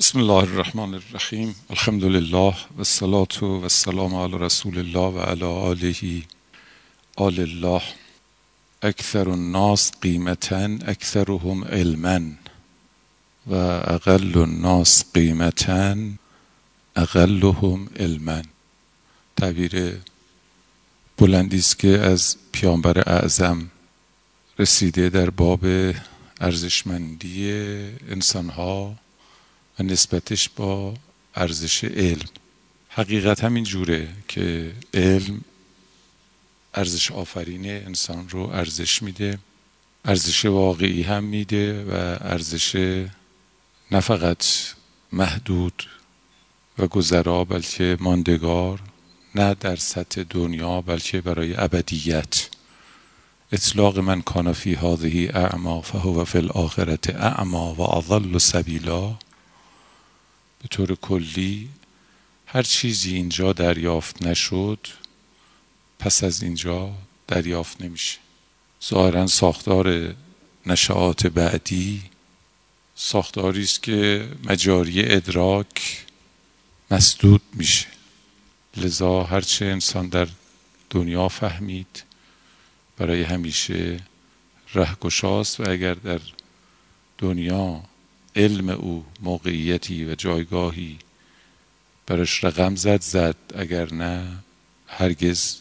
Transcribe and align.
بسم 0.00 0.18
الله 0.18 0.42
الرحمن 0.42 0.94
الرحیم 0.94 1.54
الحمد 1.70 2.04
لله 2.04 2.54
و 2.76 2.78
الصلاة 2.78 3.42
و 3.42 3.62
السلام 3.62 4.14
علی 4.14 4.38
رسول 4.38 4.78
الله 4.78 5.14
و 5.14 5.20
علی 5.20 5.44
آله 5.44 6.22
آل 7.16 7.40
الله 7.40 7.82
اکثر 8.82 9.28
الناس 9.28 9.92
قیمتا 10.00 10.64
اکثرهم 10.64 11.64
علما 11.64 12.20
و 13.46 13.54
اقل 13.54 14.38
الناس 14.38 15.04
قیمتا 15.14 15.96
اقلهم 16.96 17.88
علما 17.96 18.42
تعبیر 19.36 20.00
بلندی 21.18 21.58
است 21.58 21.78
که 21.78 21.88
از 21.88 22.36
پیامبر 22.52 22.98
اعظم 22.98 23.70
رسیده 24.58 25.08
در 25.08 25.30
باب 25.30 25.64
ارزشمندی 26.40 27.52
انسانها 28.08 29.05
و 29.78 29.82
نسبتش 29.82 30.48
با 30.48 30.94
ارزش 31.34 31.84
علم. 31.84 32.28
حقیقت 32.88 33.44
همین 33.44 33.64
جوره 33.64 34.08
که 34.28 34.72
علم 34.94 35.40
ارزش 36.74 37.12
آفرین 37.12 37.70
انسان 37.70 38.28
رو 38.28 38.40
ارزش 38.40 39.02
میده 39.02 39.38
ارزش 40.04 40.44
واقعی 40.44 41.02
هم 41.02 41.24
میده 41.24 41.84
و 41.84 41.92
ارزش 42.20 42.76
نه 43.90 44.00
فقط 44.00 44.44
محدود 45.12 45.82
و 46.78 46.86
گذرا 46.86 47.44
بلکه 47.44 47.96
ماندگار 48.00 48.80
نه 49.34 49.54
در 49.54 49.76
سطح 49.76 50.22
دنیا 50.30 50.80
بلکه 50.80 51.20
برای 51.20 51.54
ابدیت. 51.56 52.48
اطلاق 53.52 53.98
من 53.98 54.22
کان 54.22 54.52
فی 54.52 54.74
هذه 54.74 55.30
اعما 55.34 55.80
فهو 55.80 56.24
فی 56.24 56.38
الاخرت 56.38 57.10
اعما 57.10 57.74
و 57.74 57.80
اضل 57.80 58.38
سبیلا. 58.38 59.18
به 60.66 60.70
طور 60.70 60.94
کلی 60.94 61.68
هر 62.46 62.62
چیزی 62.62 63.14
اینجا 63.14 63.52
دریافت 63.52 64.26
نشد 64.26 64.86
پس 65.98 66.24
از 66.24 66.42
اینجا 66.42 66.92
دریافت 67.28 67.82
نمیشه. 67.82 68.18
ظاهرا 68.84 69.26
ساختار 69.26 70.14
نشعات 70.66 71.26
بعدی 71.26 72.02
ساختاری 72.94 73.62
است 73.62 73.82
که 73.82 74.28
مجاری 74.44 75.02
ادراک 75.02 76.06
مسدود 76.90 77.42
میشه. 77.52 77.86
لذا 78.76 79.22
هرچه 79.22 79.64
انسان 79.64 80.08
در 80.08 80.28
دنیا 80.90 81.28
فهمید 81.28 82.02
برای 82.96 83.22
همیشه 83.22 84.00
رهگشاست 84.74 85.60
و 85.60 85.70
اگر 85.70 85.94
در 85.94 86.20
دنیا 87.18 87.82
علم 88.36 88.68
او 88.70 89.04
موقعیتی 89.20 90.04
و 90.04 90.14
جایگاهی. 90.14 90.98
برش 92.06 92.44
رقم 92.44 92.76
زد 92.76 93.00
زد. 93.02 93.36
اگر 93.54 93.94
نه 93.94 94.36
هرگز 94.86 95.56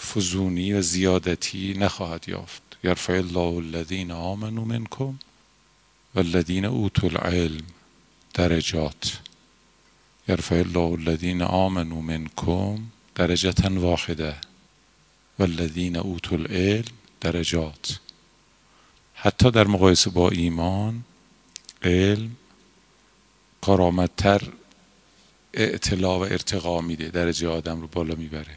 فزونی 0.00 0.72
و 0.72 0.82
زیادتی 0.82 1.74
نخواهد 1.74 2.28
یافت. 2.28 2.62
یرفع 2.84 3.12
الله 3.12 3.56
الذین 3.56 4.10
آمنوا 4.10 4.64
منکم 4.64 5.18
والذین 6.14 6.64
اوتوا 6.64 7.10
العلم 7.10 7.64
درجات. 8.34 9.18
یرفع 10.28 10.56
الله 10.56 10.92
الذین 11.08 11.42
آمنوا 11.42 12.00
منکم 12.00 12.78
درجة 13.14 13.68
واحده 13.68 14.36
والذین 15.38 15.96
اوتوا 15.96 16.38
العلم 16.38 16.94
درجات. 17.20 17.98
حتی 19.14 19.50
در 19.50 19.66
مقایسه 19.66 20.10
با 20.10 20.30
ایمان 20.30 21.04
علم 21.82 22.36
کارآمدتر 23.60 24.42
اطلاع 25.54 26.18
و 26.18 26.22
ارتقا 26.22 26.80
میده 26.80 27.08
درجه 27.08 27.48
آدم 27.48 27.80
رو 27.80 27.86
بالا 27.86 28.14
می‌بره. 28.14 28.54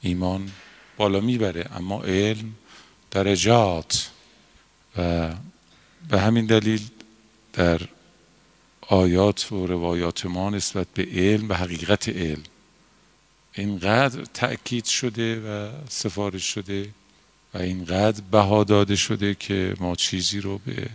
ایمان 0.00 0.50
بالا 0.96 1.20
می‌بره 1.20 1.66
اما 1.76 2.02
علم 2.02 2.54
درجات. 3.10 4.10
و 4.96 5.30
به 6.08 6.20
همین 6.20 6.46
دلیل 6.46 6.80
در 7.52 7.80
آیات 8.80 9.52
و 9.52 9.66
روایات 9.66 10.26
ما 10.26 10.50
نسبت 10.50 10.86
به 10.94 11.08
علم 11.12 11.48
و 11.48 11.54
حقیقت 11.54 12.08
علم 12.08 12.42
اینقدر 13.52 14.24
تأکید 14.24 14.84
شده 14.84 15.40
و 15.40 15.70
سفارش 15.88 16.44
شده 16.44 16.90
و 17.54 17.58
اینقدر 17.58 18.22
بها 18.30 18.64
داده 18.64 18.96
شده 18.96 19.34
که 19.34 19.74
ما 19.80 19.94
چیزی 19.94 20.40
رو 20.40 20.58
به 20.58 20.88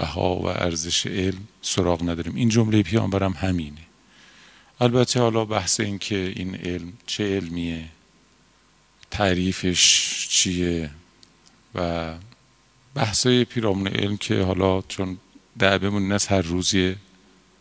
بها 0.00 0.36
و 0.36 0.46
ارزش 0.46 1.06
علم 1.06 1.48
سراغ 1.62 2.02
نداریم. 2.02 2.34
این 2.34 2.48
جمله 2.48 2.82
پیامبرم 2.82 3.32
همینه. 3.32 3.84
البته 4.80 5.20
حالا 5.20 5.44
بحث 5.44 5.80
این 5.80 5.98
که 5.98 6.32
این 6.36 6.54
علم 6.54 6.92
چه 7.06 7.36
علمیه 7.36 7.84
تعریفش 9.10 9.82
چیه 10.28 10.90
و 11.74 12.14
بحثای 12.94 13.44
پیرامون 13.44 13.88
علم 13.88 14.16
که 14.16 14.42
حالا 14.42 14.82
چون 14.82 15.18
دعبمون 15.58 16.12
نست 16.12 16.32
هر 16.32 16.42
روزی 16.42 16.96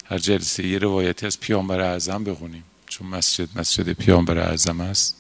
هر 0.06 0.18
جلسه 0.18 0.68
یه 0.68 0.78
روایتی 0.78 1.26
از 1.26 1.40
پیامبر 1.40 1.80
اعظم 1.80 2.24
بخونیم. 2.24 2.64
چون 2.88 3.08
مسجد 3.08 3.60
مسجد 3.60 3.94
پیامبر 3.94 4.38
اعظم 4.38 4.82
است. 4.82 5.16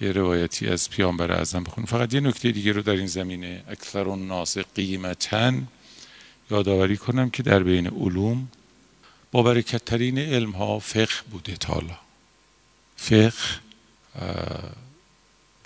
یه 0.00 0.12
روایتی 0.12 0.68
از 0.68 0.90
پیامبر 0.90 1.32
اعظم 1.32 1.64
بخونیم. 1.64 1.86
فقط 1.86 2.14
یه 2.14 2.20
نکته 2.20 2.52
دیگه 2.52 2.72
رو 2.72 2.82
در 2.82 2.92
این 2.92 3.06
زمینه. 3.06 3.64
اکثر 3.68 4.08
الناس 4.08 4.58
قیمتا 4.58 5.52
یادآوری 6.50 6.96
کنم 6.96 7.30
که 7.30 7.42
در 7.42 7.62
بین 7.62 7.86
علوم 7.86 8.48
با 9.32 9.42
برکتترین 9.42 10.18
علم 10.18 10.50
ها 10.50 10.78
فقه 10.78 11.22
بوده 11.30 11.56
تالا 11.56 11.98
فقه 12.96 13.32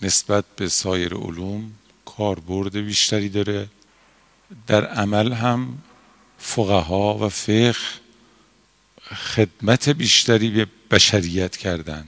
نسبت 0.02 0.44
به 0.56 0.68
سایر 0.68 1.14
علوم 1.14 1.72
کاربرد 2.04 2.76
بیشتری 2.76 3.28
داره. 3.28 3.68
در 4.66 4.86
عمل 4.86 5.32
هم 5.32 5.78
فقها 6.38 7.18
و 7.18 7.28
فقه 7.28 7.74
خدمت 9.14 9.88
بیشتری 9.88 10.50
به 10.50 10.66
بشریت 10.90 11.56
کردن. 11.56 12.06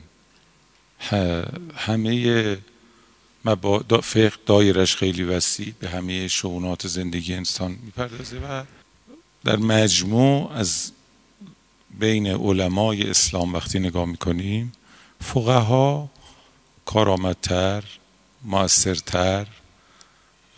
همه 1.75 2.59
فقه 3.45 4.31
دایرش 4.47 4.97
خیلی 4.97 5.23
وسیع 5.23 5.75
به 5.81 5.89
همه 5.89 6.29
شعونات 6.29 6.87
زندگی 6.87 7.35
انسان 7.35 7.79
می‌پردازه 7.83 8.37
و 8.39 8.65
در 9.45 9.57
مجموع 9.57 10.53
از 10.53 10.93
بین 11.99 12.27
علمای 12.27 13.11
اسلام 13.11 13.55
وقتی 13.55 13.79
نگاه 13.79 14.05
می‌کنیم 14.05 14.73
فقها 15.21 16.11
کارآمدتر 16.85 17.85
موثرتر 18.45 19.47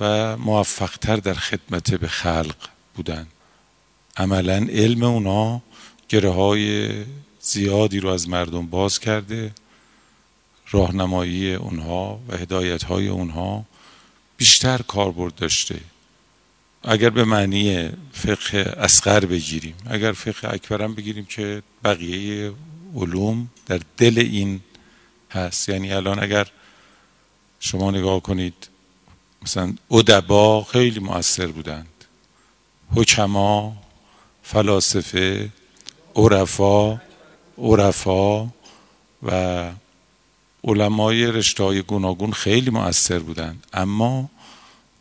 و 0.00 0.37
موفقتر 0.37 1.17
در 1.17 1.34
خدمت 1.34 1.94
به 1.94 2.09
خلق 2.09 2.56
بودن. 2.94 3.27
عملا 4.17 4.67
علم 4.71 5.03
اونا 5.03 5.62
گره 6.09 6.31
های 6.31 6.91
زیادی 7.41 8.00
رو 8.00 8.09
از 8.09 8.28
مردم 8.28 8.67
باز 8.67 8.99
کرده. 8.99 9.53
راهنمایی 10.70 11.54
اونها 11.54 12.20
و 12.28 12.36
هدایت 12.36 12.82
های 12.84 13.08
اونها 13.08 13.64
بیشتر 14.36 14.78
کاربرد 14.78 15.34
داشته. 15.34 15.80
اگر 16.82 17.10
به 17.10 17.25
معنی 17.25 17.91
فقه 18.12 18.58
اسقر 18.58 19.20
بگیریم 19.20 19.75
اگر 19.86 20.12
فقه 20.12 20.48
اکبرم 20.48 20.94
بگیریم 20.94 21.25
که 21.25 21.62
بقیه 21.84 22.52
علوم 22.97 23.48
در 23.66 23.80
دل 23.97 24.19
این 24.19 24.60
هست. 25.30 25.69
یعنی 25.69 25.92
الان 25.92 26.22
اگر 26.22 26.47
شما 27.60 27.91
نگاه 27.91 28.20
کنید 28.20 28.69
مثلا 29.42 29.75
ادبا 29.91 30.64
خیلی 30.64 31.00
مؤثر 31.00 31.46
بودند. 31.46 32.04
حکما 32.94 33.76
فلاسفه 34.42 35.50
عرفا 36.17 37.00
عرفا 37.58 38.49
و 39.22 39.70
علمای 40.64 41.26
رشته 41.26 41.64
های 41.64 41.82
گوناگون 41.82 42.32
خیلی 42.32 42.70
مؤثر 42.70 43.19
بودند 43.19 43.66
اما 43.72 44.31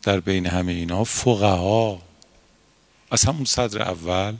در 0.02 0.20
بین 0.20 0.46
همه 0.46 0.72
اینا 0.72 1.04
فقها 1.04 2.02
از 3.10 3.24
همون 3.24 3.44
صدر 3.44 3.82
اول 3.82 4.34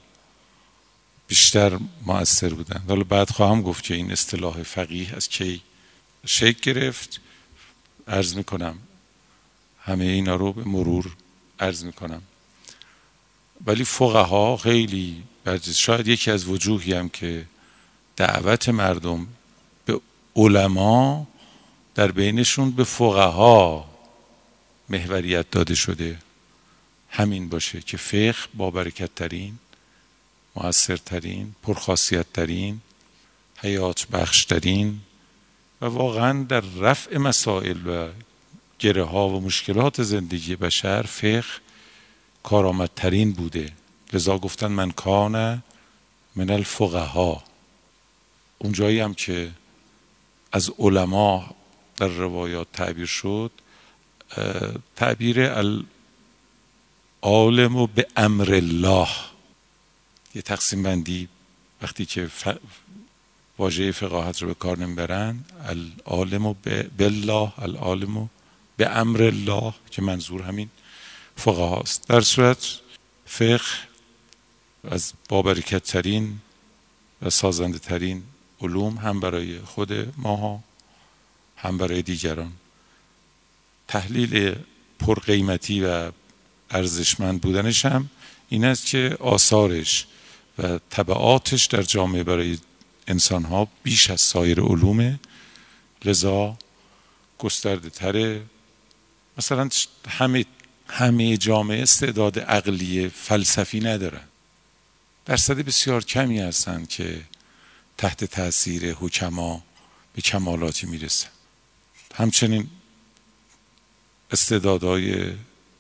بیشتر 1.27 1.79
مؤثر 2.07 2.49
بودند. 2.49 2.85
حالا 2.89 3.05
بعد 3.05 3.31
خواهم 3.31 3.63
گفت 3.63 3.85
که 3.85 3.95
این 3.95 4.13
اصطلاح 4.13 4.63
فقیه 4.63 5.17
از 5.17 5.29
کی 5.29 5.61
شکل 6.27 6.73
گرفت. 6.73 7.21
عرض 8.09 8.37
می‌کنم 8.37 8.79
همه 9.81 10.05
اینا 10.05 10.37
رو 10.37 10.53
به 10.53 10.65
مرور 10.65 11.17
عرض 11.61 11.85
می‌کنم. 11.85 12.23
ولی 13.67 13.85
فقها 13.85 14.57
خیلی 14.57 15.23
شاید 15.75 16.09
یکی 16.09 16.31
از 16.31 16.49
وجوهی 16.49 16.93
هم 16.93 17.09
که 17.09 17.47
دعوت 18.17 18.69
مردم 18.69 19.27
علما 20.37 21.27
در 21.95 22.11
بینشون 22.11 22.71
به 22.71 22.85
فقها 22.85 23.91
محوریت 24.89 25.51
داده 25.51 25.75
شده. 25.75 26.19
همین 27.11 27.49
باشه 27.49 27.81
که 27.81 27.97
فقه 27.97 28.49
با 28.55 28.71
برکت 28.71 29.15
ترین 29.15 29.59
موثرترین 30.57 31.55
پرخاصیتترین 31.63 32.81
حیات 33.57 34.07
بخشترین 34.07 35.01
و 35.81 35.87
واقعا 35.87 36.43
در 36.43 36.61
رفع 36.61 37.19
مسائل 37.19 37.87
و 37.87 38.09
گره 38.79 39.05
ها 39.05 39.29
و 39.29 39.41
مشکلات 39.41 40.03
زندگی 40.03 40.57
بشر 40.57 41.03
فقه 41.03 41.45
کارآمدترین 42.43 43.33
بوده. 43.33 43.73
لذا 44.13 44.39
گفتن 44.39 44.67
من 44.67 44.91
کان 44.91 45.63
من 46.37 46.51
الفقها. 46.51 47.45
اونجایی 48.59 49.01
هم 49.01 49.15
که 49.15 49.51
از 50.55 50.71
علما 50.79 51.55
در 51.97 52.09
روایات 52.09 52.67
تعبیر 52.73 53.07
شد 53.07 53.51
تعبیر 54.97 55.41
العالم 57.23 57.87
به 57.87 58.07
امر 58.17 58.55
الله. 58.55 59.09
یه 60.35 60.43
تقسیم 60.43 60.83
بندی 60.83 61.29
وقتی 61.83 62.07
که 62.07 62.31
واژه 63.59 63.93
فقاهت 63.93 64.43
رو 64.43 64.49
به 64.49 64.55
کار 64.55 64.79
نمی‌برن 64.79 65.45
العالم 65.65 66.57
بالله 66.99 67.53
العالم 67.59 68.31
به 68.77 68.89
امر 68.99 69.23
الله 69.23 69.75
که 69.91 70.03
منظور 70.03 70.43
همین 70.43 70.71
فقه 71.37 71.63
هاست 71.63 72.09
در 72.09 72.21
صورت 72.21 72.81
فقه 73.27 73.65
از 74.91 75.13
بابرکت 75.29 75.85
ترین 75.85 76.39
و 77.23 77.31
سازنده 77.31 77.79
ترین 77.79 78.23
علوم 78.61 78.97
هم 78.97 79.21
برای 79.21 79.59
خود 79.59 80.15
ماها 80.17 80.63
هم 81.57 81.79
برای 81.79 82.03
دیگران. 82.03 82.53
تحلیل 83.89 84.55
پرقیمتی 84.99 85.85
و 85.85 86.13
ارزشمند 86.71 87.41
بودنش 87.41 87.87
هم 87.87 88.11
این 88.49 88.65
است 88.65 88.87
که 88.87 89.17
آثارش 89.21 90.07
و 90.59 90.79
طبعاتش 90.91 91.67
در 91.67 91.83
جامعه 91.83 92.23
برای 92.23 92.59
انسان 93.07 93.45
ها 93.45 93.69
بیش 93.83 94.11
از 94.11 94.21
سایر 94.21 94.61
علومه 94.61 95.21
لذا 96.05 96.57
گسترده 97.39 97.91
تره. 97.91 98.43
مثلا 99.39 99.69
همه 100.09 100.45
همه 100.89 101.37
جامعه 101.37 101.83
استعداد 101.83 102.39
عقلی 102.39 103.09
فلسفی 103.09 103.81
ندارن. 103.81 104.25
درصد 105.25 105.57
بسیار 105.57 106.05
کمی 106.05 106.39
هستند 106.39 106.89
که 106.89 107.21
تحت 107.99 108.25
تاثیر 108.25 108.93
حکما 108.93 109.63
به 110.15 110.23
کمالاتی 110.23 110.87
می‌رسن 110.87 111.29
همچنین 112.15 112.71
استعدادهای 114.31 115.33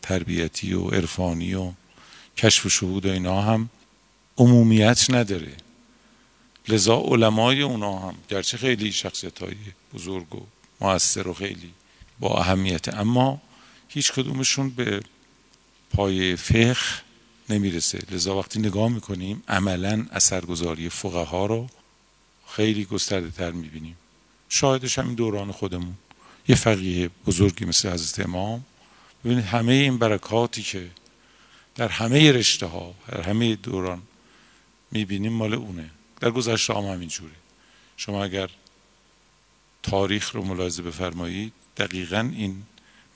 تربیتی 0.03 0.73
و 0.75 0.89
عرفانی 0.89 1.55
و 1.55 1.73
کشف 2.37 2.67
و 2.67 2.69
شهود 2.69 3.07
و 3.07 3.11
اینا 3.11 3.43
هم 3.43 3.71
عمومیت 4.37 5.11
نداره. 5.11 5.57
لذا 6.69 6.97
علمای 6.97 7.63
اونا 7.63 7.99
هم 7.99 8.15
گرچه 8.29 8.57
خیلی 8.57 8.93
شخصیت 8.93 9.39
های 9.39 9.57
بزرگ 9.95 10.35
و 10.35 10.47
موثر 10.81 11.29
و 11.29 11.35
خیلی 11.35 11.73
با 12.21 12.39
اهمیت 12.39 12.95
اما 12.95 13.43
هیچ 13.89 14.13
کدومشون 14.13 14.71
به 14.71 15.01
پای 15.91 16.37
فقه 16.37 16.77
نمی‌رسه. 17.49 17.99
لذا 18.11 18.39
وقتی 18.39 18.59
نگاه 18.59 18.89
می‌کنیم 18.89 19.43
عملا 19.49 20.07
اثرگذاری 20.13 20.89
فقه 20.89 21.23
ها 21.23 21.47
رو 21.47 21.69
خیلی 22.57 22.85
گسترده 22.85 23.31
تر 23.31 23.51
می‌بینیم. 23.51 23.97
شاهدش 24.49 24.99
همین 24.99 25.15
دوران 25.15 25.53
خودمون. 25.53 25.95
یه 26.49 26.57
فقیه 26.57 27.11
بزرگی 27.27 27.65
مثل 27.65 27.89
حضرت 27.89 28.27
امام. 28.27 28.65
ببینید 29.25 29.45
همه 29.45 29.73
این 29.73 29.99
برکاتی 29.99 30.63
که 30.63 30.91
در 31.75 31.89
همه 31.89 32.33
رشته 32.33 32.67
ها 32.67 32.95
در 33.09 33.21
همه 33.21 33.55
دوران 33.55 34.03
می‌بینیم 34.91 35.33
مال 35.33 35.55
اونه. 35.55 35.91
در 36.21 36.31
گذشته 36.31 36.75
هم 36.75 36.85
همینجوره. 36.85 37.33
شما 37.97 38.25
اگر 38.25 38.51
تاریخ 39.83 40.35
رو 40.35 40.45
ملاحظه 40.45 40.83
بفرمایید 40.83 41.53
دقیقا 41.77 42.31
این 42.37 42.63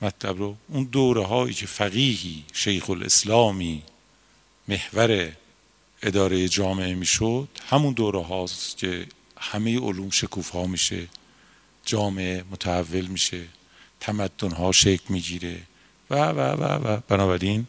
مطلب 0.01 0.37
رو 0.37 0.55
اون 0.67 0.83
دوره 0.83 1.25
هایی 1.25 1.53
که 1.53 1.65
فقیهی 1.65 2.43
شیخ 2.53 2.89
الاسلامی 2.89 3.83
محور 4.67 5.31
اداره 6.01 6.47
جامعه 6.47 6.95
می‌شد 6.95 7.47
همون 7.69 7.93
دوره 7.93 8.23
هاست 8.23 8.77
که 8.77 9.07
همه 9.39 9.79
علوم 9.79 10.09
شکوف 10.09 10.49
ها 10.49 10.65
میشه 10.65 11.07
جامعه 11.85 12.43
متحول 12.51 13.05
میشه 13.05 13.45
تمدن 13.99 14.51
ها 14.51 14.71
شکل 14.71 15.03
می‌گیره 15.09 15.61
و 16.09 16.15
و 16.15 16.39
و 16.39 16.63
و. 16.63 16.99
بنابراین 17.07 17.67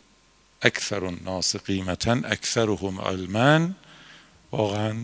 اکثر 0.62 1.04
الناس 1.04 1.56
قیمتا 1.56 2.12
اکثرهم 2.12 3.00
علما 3.00 3.70
واقعا 4.52 4.94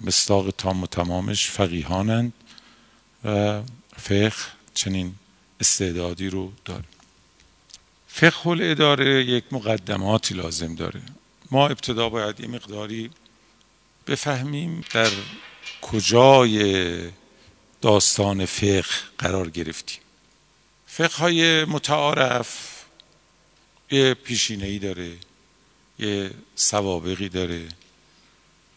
مصداق 0.00 0.50
تام 0.50 0.82
و 0.82 0.86
تمامش 0.86 1.50
فقیهانند 1.50 2.32
و 3.24 3.62
فقه 3.96 4.32
چنین 4.74 5.14
استعدادی 5.60 6.28
رو 6.28 6.52
داره. 6.64 6.84
فقه 8.08 8.46
الاداره 8.46 9.24
یک 9.24 9.44
مقدماتی 9.52 10.34
لازم 10.34 10.74
داره. 10.74 11.02
ما 11.50 11.68
ابتدا 11.68 12.08
باید 12.08 12.40
یه 12.40 12.46
مقداری 12.48 13.10
بفهمیم 14.06 14.84
در 14.92 15.10
کجای 15.82 17.10
داستان 17.80 18.44
فقه 18.46 18.84
قرار 19.18 19.50
گرفتیم؟ 19.50 20.00
فقه 20.86 21.16
های 21.16 21.64
متعارف 21.64 22.72
یه 23.90 24.14
پیشینه 24.14 24.66
ای 24.66 24.78
داره 24.78 25.16
یه 25.98 26.30
سوابقی 26.54 27.28
داره 27.28 27.68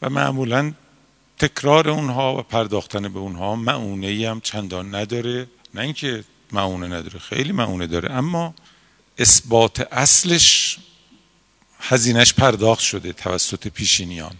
و 0.02 0.10
معمولا 0.10 0.74
تکرار 1.40 1.90
اونها 1.90 2.38
و 2.38 2.42
پرداختن 2.42 3.14
به 3.14 3.20
اونها 3.20 3.56
معونه 3.56 4.08
ای 4.08 4.26
هم 4.26 4.42
چندان 4.42 4.96
نداره. 4.96 5.48
نه 5.74 5.82
اینکه 5.82 6.24
معونه 6.52 6.88
نداره 6.88 7.20
خیلی 7.20 7.52
معونه 7.52 7.88
داره 7.88 8.12
اما 8.12 8.56
اثبات 9.18 9.88
اصلش 9.92 10.78
هزینش 11.80 12.34
پرداخت 12.34 12.82
شده 12.82 13.14
توسط 13.14 13.68
پیشینیان. 13.68 14.36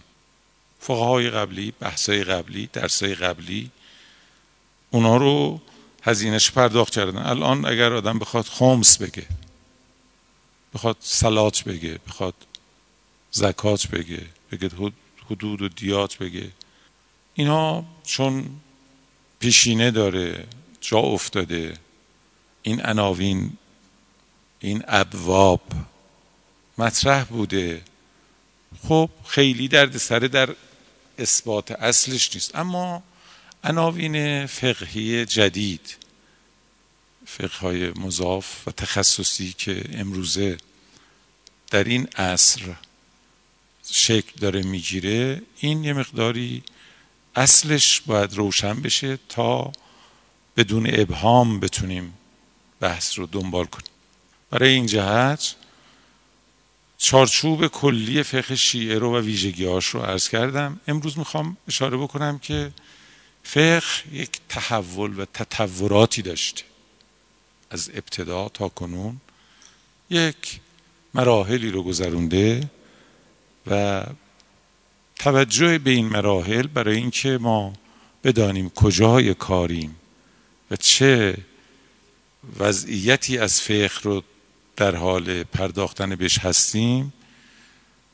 فقهای 0.86 1.30
قبلی 1.30 1.72
بحثای 1.80 2.24
قبلی 2.24 2.68
درسای 2.72 3.14
قبلی 3.14 3.70
اونا 4.90 5.16
رو 5.16 5.60
هزینش 6.02 6.50
پرداخت 6.50 6.92
کردن. 6.92 7.18
الان 7.18 7.64
اگر 7.64 7.92
آدم 7.92 8.18
بخواد 8.18 8.44
خمس 8.44 8.98
بگه 8.98 9.26
بخواد 10.74 10.96
سلات 11.00 11.64
بگه 11.64 11.98
بخواد 12.08 12.34
زکات 13.30 13.86
بگه 13.86 14.22
بگه 14.52 14.70
حدود 15.30 15.62
و 15.62 15.68
دیات 15.68 16.18
بگه 16.18 16.50
اینا 17.34 17.84
چون 18.04 18.46
پیشینه 19.38 19.90
داره 19.90 20.46
جا 20.80 20.98
افتاده 20.98 21.74
این 22.62 22.80
عناوین 22.80 23.52
این 24.60 24.82
ابواب 24.88 25.62
مطرح 26.78 27.24
بوده 27.24 27.82
خب 28.88 29.10
خیلی 29.26 29.68
درد 29.68 29.96
سره 29.96 30.28
در 30.28 30.54
اثبات 31.18 31.70
اصلش 31.70 32.34
نیست. 32.34 32.56
اما 32.56 33.02
عناوین 33.64 34.46
فقهی 34.46 35.26
جدید 35.26 35.96
فقه 37.26 37.58
های 37.58 37.90
مضاف 37.90 38.68
و 38.68 38.70
تخصصی 38.70 39.54
که 39.58 39.84
امروزه 39.92 40.56
در 41.70 41.84
این 41.84 42.08
عصر 42.16 42.74
شکل 43.90 44.32
داره 44.40 44.62
می‌گیره 44.62 45.42
این 45.60 45.84
یه 45.84 45.92
مقداری 45.92 46.62
اصلش 47.36 48.00
باید 48.00 48.34
روشن 48.34 48.82
بشه 48.82 49.18
تا 49.28 49.72
بدون 50.56 50.86
ابهام 50.92 51.60
بتونیم 51.60 52.14
بحث 52.80 53.18
رو 53.18 53.26
دنبال 53.26 53.64
کنیم. 53.64 53.92
برای 54.50 54.70
این 54.70 54.86
جهت 54.86 55.54
چارچوب 56.98 57.66
کلی 57.66 58.22
فقه 58.22 58.56
شیعه 58.56 58.98
رو 58.98 59.16
و 59.16 59.20
ویژگیهاش 59.20 59.86
رو 59.86 60.00
عرض 60.00 60.28
کردم. 60.28 60.80
امروز 60.88 61.18
می‌خوام 61.18 61.56
اشاره 61.68 61.96
بکنم 61.96 62.38
که 62.38 62.72
فقه 63.42 63.82
یک 64.12 64.30
تحول 64.48 65.18
و 65.18 65.24
تطوراتی 65.24 66.22
داشته. 66.22 66.62
از 67.70 67.90
ابتدا 67.94 68.48
تا 68.48 68.68
کنون 68.68 69.20
یک 70.10 70.60
مراحلی 71.14 71.70
رو 71.70 71.82
گذرونده 71.82 72.70
و 73.66 74.02
توجه 75.16 75.78
به 75.78 75.90
این 75.90 76.06
مراحل 76.06 76.66
برای 76.66 76.96
اینکه 76.96 77.38
ما 77.38 77.72
بدانیم 78.24 78.70
کجای 78.70 79.34
کاریم 79.34 79.96
و 80.70 80.76
چه 80.76 81.36
وضعیتی 82.58 83.38
از 83.38 83.60
فقه 83.60 84.00
رو 84.02 84.22
در 84.76 84.96
حال 84.96 85.42
پرداختن 85.42 86.14
بهش 86.14 86.38
هستیم 86.38 87.12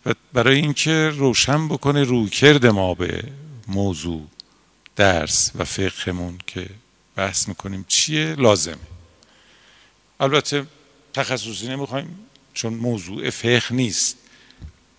و 0.07 0.14
برای 0.33 0.57
اینکه 0.57 1.12
روشن 1.14 1.69
بکنه 1.69 2.02
رویکرد 2.02 2.66
ما 2.66 2.95
به 2.95 3.25
موضوع 3.69 4.26
درس 4.97 5.50
و 5.54 5.64
فقهمون 5.64 6.38
که 6.47 6.66
بحث 7.16 7.49
می‌کنیم 7.49 7.85
چیه 7.88 8.35
لازمه. 8.35 8.76
البته 10.21 10.66
تخصصی 11.12 11.69
نمی‌خوایم 11.69 12.19
چون 12.54 12.75
موضوع 12.75 13.31
فقه 13.31 13.75
نیست. 13.75 14.16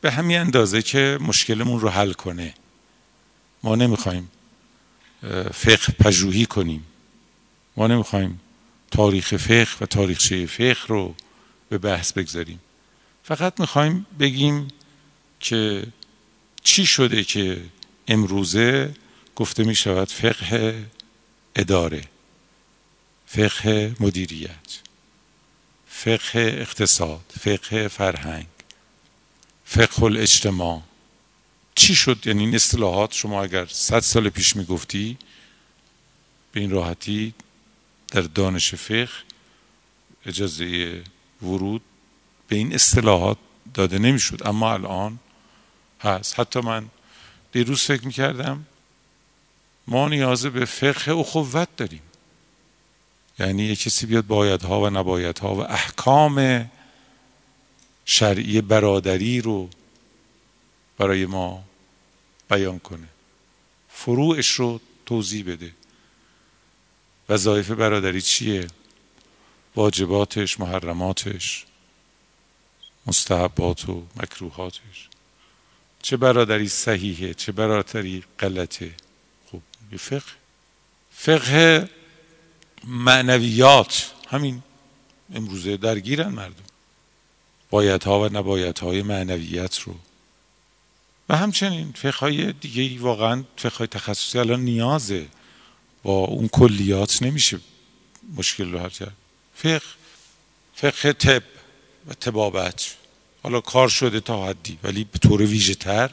به 0.02 0.12
همین 0.12 0.38
اندازه 0.38 0.82
که 0.82 1.18
مشکلمون 1.22 1.80
رو 1.80 1.90
حل 1.90 2.14
کنه. 2.14 2.54
ما 3.64 3.76
نمی‌خوایم 3.76 4.32
فقه 5.54 5.94
پژوهی 6.00 6.46
کنیم. 6.46 6.86
ما 7.78 7.88
نمی‌خوایم 7.88 8.40
تاریخ 8.92 9.36
فقه 9.36 9.68
و 9.82 9.86
تاریخچه 9.86 10.46
فقه 10.46 10.86
رو 10.88 11.16
به 11.74 11.80
بحث 11.80 12.14
بگذاریم. 12.14 12.60
فقط 13.24 13.60
می‌خوایم 13.60 14.06
بگیم 14.20 14.68
که 15.40 15.88
چی 16.64 16.86
شده 16.86 17.24
که 17.24 17.62
امروزه 18.08 18.94
گفته 19.36 19.64
می 19.64 19.76
شود 19.76 20.08
فقه 20.12 20.86
اداره 21.56 22.04
فقه 23.26 23.96
مدیریت 24.00 24.80
فقه 25.88 26.40
اقتصاد 26.40 27.22
فقه 27.40 27.88
فرهنگ 27.88 28.48
فقه 29.66 30.04
الاجتماع. 30.04 30.82
چی 31.76 31.96
شد؟ 31.96 32.28
یعنی 32.28 32.46
این 32.46 32.56
اصطلاحات 32.56 33.14
شما 33.14 33.44
اگر 33.44 33.66
صد 33.66 34.00
سال 34.00 34.30
پیش 34.30 34.56
می‌گفتی 34.56 35.18
به 36.52 36.60
این 36.60 36.70
راحتی 36.70 37.34
در 38.12 38.22
دانش 38.22 38.76
فقه 38.76 39.10
اجازه 40.26 41.02
ورود 41.44 41.82
به 42.48 42.56
این 42.56 42.74
اصطلاحات 42.74 43.38
داده 43.74 44.00
نمی‌شد. 44.00 44.48
اما 44.48 44.74
الان 44.74 45.20
هست. 46.02 46.40
حتی 46.40 46.60
من 46.60 46.86
دیروز 47.52 47.82
فکر 47.82 48.06
می‌کردم 48.06 48.66
ما 49.88 50.10
نیاز 50.10 50.46
به 50.46 50.66
فقه 50.66 51.12
اخوت 51.12 51.76
داریم. 51.78 52.02
یعنی 53.40 53.64
یه 53.64 53.76
کسی 53.76 54.06
بیاد 54.06 54.28
بایدها 54.28 54.82
و 54.82 54.90
نبایدها 54.90 55.56
و 55.56 55.60
احکام 55.60 56.70
شرعی 58.06 58.62
برادری 58.62 59.42
رو 59.42 59.70
برای 60.98 61.26
ما 61.26 61.64
بیان 62.50 62.80
کنه. 62.80 63.08
فروعش 63.90 64.52
رو 64.52 64.80
توضیح 65.06 65.46
بده. 65.46 65.72
وظایف 67.30 67.72
برادری 67.72 68.22
چیه؟ 68.22 68.68
واجباتش 69.76 70.60
محرماتش 70.60 71.66
مستحبات 73.08 73.90
و 73.90 74.04
مکروهاتش. 74.16 75.10
چه 76.02 76.18
برادری 76.18 76.68
صحیحه 76.68 77.34
چه 77.34 77.52
برادری 77.52 78.24
غلطه. 78.40 78.94
خب 79.52 79.62
یه 79.92 79.98
فقه. 79.98 80.32
فقه 81.12 81.90
معنویات. 82.84 84.12
همین 84.28 84.64
امروزه 85.34 85.78
درگیرن 85.78 86.28
مردم. 86.28 86.64
بایدها 87.70 88.20
و 88.22 88.26
نبایدهای 88.26 89.02
معنویت 89.02 89.80
رو. 89.80 89.96
و 91.30 91.38
همچنین 91.38 91.92
فقه 91.92 92.18
های 92.18 92.54
دیگه 92.54 93.02
واقعا 93.02 93.44
فقه 93.58 93.78
های 93.78 93.88
تخصصی 93.88 94.40
الان 94.40 94.60
نیازه. 94.60 95.28
با 96.04 96.14
اون 96.14 96.48
کلیات 96.48 97.24
نمیشه 97.24 97.60
مشکل 98.38 98.72
رو 98.72 98.80
حل 98.80 98.90
کرد. 98.90 99.23
فقه 99.56 99.82
فقه 100.76 101.14
طب 101.14 101.44
و 102.08 102.14
تبابت 102.14 102.96
حالا 103.44 103.62
کار 103.62 103.90
شده 103.90 104.20
تا 104.20 104.48
حدی 104.48 104.80
ولی 104.84 105.04
به 105.04 105.20
طور 105.20 105.42
ویژه 105.42 105.76
تر 105.76 106.12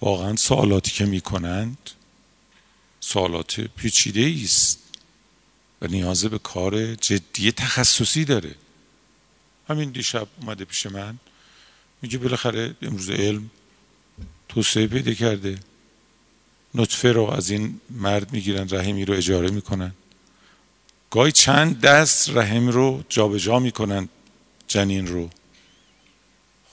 واقعا 0.00 0.36
سوالاتی 0.36 0.90
که 0.90 1.04
می‌کنند 1.04 1.90
سوالات 3.00 3.60
پیچیده 3.60 4.44
است 4.44 4.78
و 5.82 5.86
نیاز 5.86 6.24
به 6.24 6.38
کار 6.38 6.94
جدی 6.94 7.52
تخصصی 7.52 8.24
داره. 8.24 8.54
همین 9.68 9.90
دیشب 9.90 10.28
اومده 10.40 10.64
پیش 10.64 10.86
من 10.86 11.18
میگه 12.02 12.18
بالاخره 12.18 12.76
امروز 12.82 13.10
علم 13.10 13.50
توسعه 14.48 14.86
پیدا 14.86 15.14
کرده. 15.14 15.58
نطفه 16.74 17.12
رو 17.12 17.30
از 17.30 17.50
این 17.50 17.80
مرد 17.90 18.32
می‌گیرن 18.32 18.68
رحمی 18.70 19.04
رو 19.04 19.14
اجاره 19.14 19.50
می‌کنن. 19.50 19.94
گاهی 21.14 21.32
چند 21.32 21.80
دست 21.80 22.30
رحم 22.30 22.68
رو 22.68 23.04
جابجا 23.08 23.38
جا 23.38 23.58
می‌کنن 23.58 24.08
جنین 24.68 25.06
رو. 25.06 25.30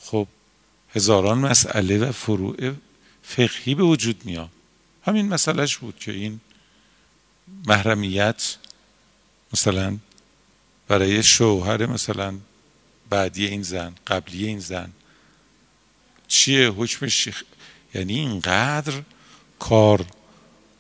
خب 0.01 0.27
هزاران 0.95 1.37
مسئله 1.37 1.97
و 1.97 2.11
فروع 2.11 2.73
فقهی 3.23 3.75
به 3.75 3.83
وجود 3.83 4.25
میاد. 4.25 4.49
همین 5.05 5.27
مسئلهش 5.29 5.77
بود 5.77 5.99
که 5.99 6.11
این 6.11 6.39
محرمیت 7.67 8.55
مثلا 9.53 9.97
برای 10.87 11.23
شوهر 11.23 11.85
مثلا 11.85 12.37
بعدی 13.09 13.47
این 13.47 13.63
زن 13.63 13.93
قبلی 14.07 14.47
این 14.47 14.59
زن 14.59 14.91
چیه؟ 16.27 16.69
حکمش 16.69 17.29
یعنی 17.93 18.19
اینقدر 18.19 19.01
کار 19.59 20.05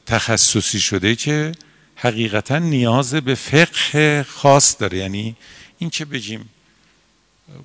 تخصصی 0.05 0.79
شده 0.79 1.15
که 1.15 1.51
حقیقتا 2.03 2.59
نیاز 2.59 3.13
به 3.13 3.35
فقه 3.35 4.25
خاص 4.29 4.75
داره. 4.79 4.97
یعنی 4.97 5.35
این 5.77 5.89
که 5.89 6.05
بگیم؟ 6.05 6.49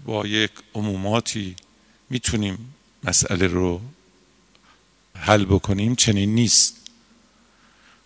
با 0.05 0.27
یک 0.27 0.51
عموماتی 0.75 1.57
می‌تونیم 2.11 2.75
مسئله 3.05 3.47
رو 3.47 3.81
حل 5.15 5.45
بکنیم 5.45 5.95
چنین 5.95 6.35
نیست. 6.35 6.77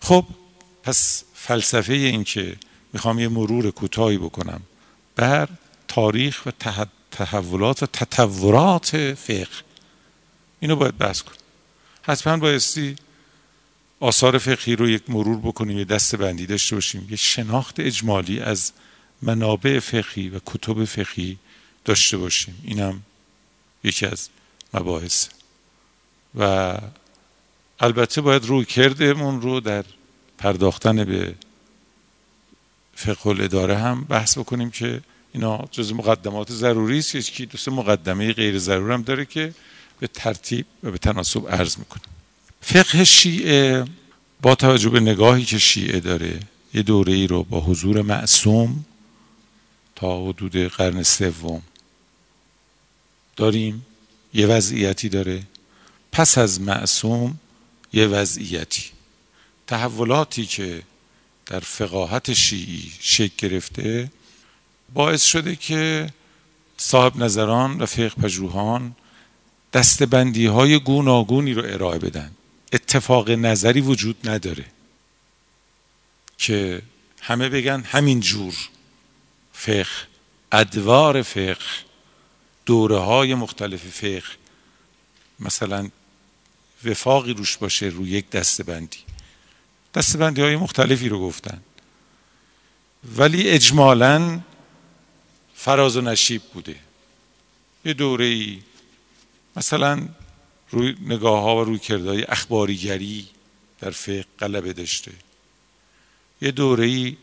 خب 0.01 0.25
پس 0.83 1.23
فلسفه 1.33 1.93
این 1.93 2.23
که 2.23 2.55
می‌خوام 2.93 3.19
یه 3.19 3.27
مرور 3.27 3.71
کوتاهی 3.71 4.17
بکنم 4.17 4.61
بر 5.15 5.49
تاریخ 5.87 6.45
و 6.45 6.51
تحولات 7.11 7.83
و 7.83 7.85
تطورات 7.85 9.13
فقه. 9.13 9.47
اینو 10.59 10.75
باید 10.75 10.97
بحث 10.97 11.21
کنیم. 11.21 11.39
حتما 12.01 12.37
بایستی 12.37 12.95
آثار 14.01 14.37
فقهی 14.37 14.75
رو 14.75 14.89
یک 14.89 15.09
مرور 15.09 15.37
بکنیم 15.37 15.77
یه 15.77 15.85
دست 15.85 16.15
بندی 16.15 16.45
داشته 16.45 16.75
باشیم. 16.75 17.07
یه 17.09 17.15
شناخت 17.17 17.79
اجمالی 17.79 18.39
از 18.39 18.71
منابع 19.21 19.79
فقهی 19.79 20.29
و 20.29 20.39
کتب 20.45 20.85
فقهی 20.85 21.37
داشته 21.85 22.17
باشیم. 22.17 22.61
اینم 22.63 23.01
یکی 23.83 24.05
از 24.05 24.29
مباحث. 24.73 25.27
و 26.35 26.77
البته 27.79 28.21
باید 28.21 28.45
روی 28.45 28.65
کردمون 28.65 29.41
رو 29.41 29.59
در 29.59 29.85
پرداختن 30.37 31.03
به 31.03 31.35
فقه 32.95 33.27
الاداره 33.27 33.77
هم 33.77 34.03
بحث 34.03 34.37
بکنیم 34.37 34.71
که 34.71 35.01
اینا 35.33 35.67
جز 35.71 35.93
مقدمات 35.93 36.51
ضروری 36.51 36.99
است. 36.99 37.31
که 37.31 37.45
دوست 37.45 37.69
مقدمه 37.69 38.33
غیر 38.33 38.59
ضرور 38.59 38.91
هم 38.91 39.01
داره 39.01 39.25
که 39.25 39.53
به 39.99 40.07
ترتیب 40.07 40.65
و 40.83 40.91
به 40.91 40.97
تناسب 40.97 41.49
عرض 41.49 41.77
می‌کنه 41.77 42.01
فقه 42.61 43.03
شیعه 43.03 43.85
با 44.41 44.55
توجه 44.55 44.89
به 44.89 44.99
نگاهی 44.99 45.45
که 45.45 45.57
شیعه 45.57 45.99
داره 45.99 46.39
یه 46.73 46.81
دوره 46.81 47.13
ای 47.13 47.27
رو 47.27 47.43
با 47.43 47.59
حضور 47.59 48.01
معصوم 48.01 48.85
تا 49.95 50.25
حدود 50.25 50.57
قرن 50.57 51.03
سوم 51.03 51.61
داریم. 53.35 53.85
یه 54.33 54.47
وضعیتی 54.47 55.09
داره. 55.09 55.43
پس 56.11 56.37
از 56.37 56.61
معصوم 56.61 57.39
یه 57.93 58.07
وضعیتی. 58.07 58.83
تحولاتی 59.67 60.45
که 60.45 60.83
در 61.45 61.59
فقاهت 61.59 62.33
شیعی 62.33 62.91
شکل 62.99 63.33
گرفته 63.37 64.11
باعث 64.93 65.23
شده 65.23 65.55
که 65.55 66.09
صاحب 66.77 67.17
نظران 67.17 67.81
و 67.81 67.85
فقه 67.85 68.09
پژوهان 68.09 68.95
دستبندی 69.73 70.45
های 70.45 70.79
گوناگونی 70.79 71.53
رو 71.53 71.63
ارائه 71.65 71.99
بدن. 71.99 72.31
اتفاق 72.73 73.29
نظری 73.29 73.81
وجود 73.81 74.29
نداره 74.29 74.65
که 76.37 76.81
همه 77.21 77.49
بگن 77.49 77.81
همین 77.81 78.19
جور 78.19 78.55
فقه 79.53 80.11
ادوار 80.51 81.21
فقه 81.21 81.57
دوره 82.65 82.97
های 82.97 83.35
مختلف 83.35 83.83
فقه. 83.83 84.23
مثلا 85.39 85.89
وفاقی 86.85 87.33
روش 87.33 87.57
باشه 87.57 87.85
روی 87.85 88.09
یک 88.09 88.29
دستبندی. 88.29 88.97
دستبندی 89.93 90.41
های 90.41 90.55
مختلفی 90.55 91.09
رو 91.09 91.19
گفتن. 91.19 91.61
ولی 93.17 93.49
اجمالا 93.49 94.41
فراز 95.55 95.97
و 95.97 96.01
نشیب 96.01 96.41
بوده. 96.41 96.75
یه 97.85 97.93
دوره 97.93 98.25
ای 98.25 98.61
مثلا 99.55 100.07
روی 100.71 100.95
نگاه 101.01 101.41
ها 101.41 101.55
و 101.55 101.63
روی 101.63 101.79
کردهای 101.79 102.23
اخباریگری 102.23 103.27
در 103.79 103.91
فقه 103.91 104.25
غلبه 104.39 104.73
داشته. 104.73 105.11
یه 106.41 106.51
دوره 106.51 106.85
ای 106.85 107.17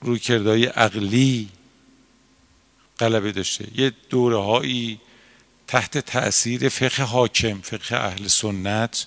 روی 0.00 0.18
کردهای 0.18 0.66
عقلی 0.66 1.48
غلبه 2.98 3.32
داشته. 3.32 3.68
یه 3.80 3.92
دوره 4.10 4.36
هایی 4.36 5.00
تحت 5.66 5.98
تاثیر 5.98 6.68
فقه 6.68 7.02
حاکم 7.02 7.60
فقه 7.60 7.96
اهل 7.96 8.28
سنت. 8.28 9.06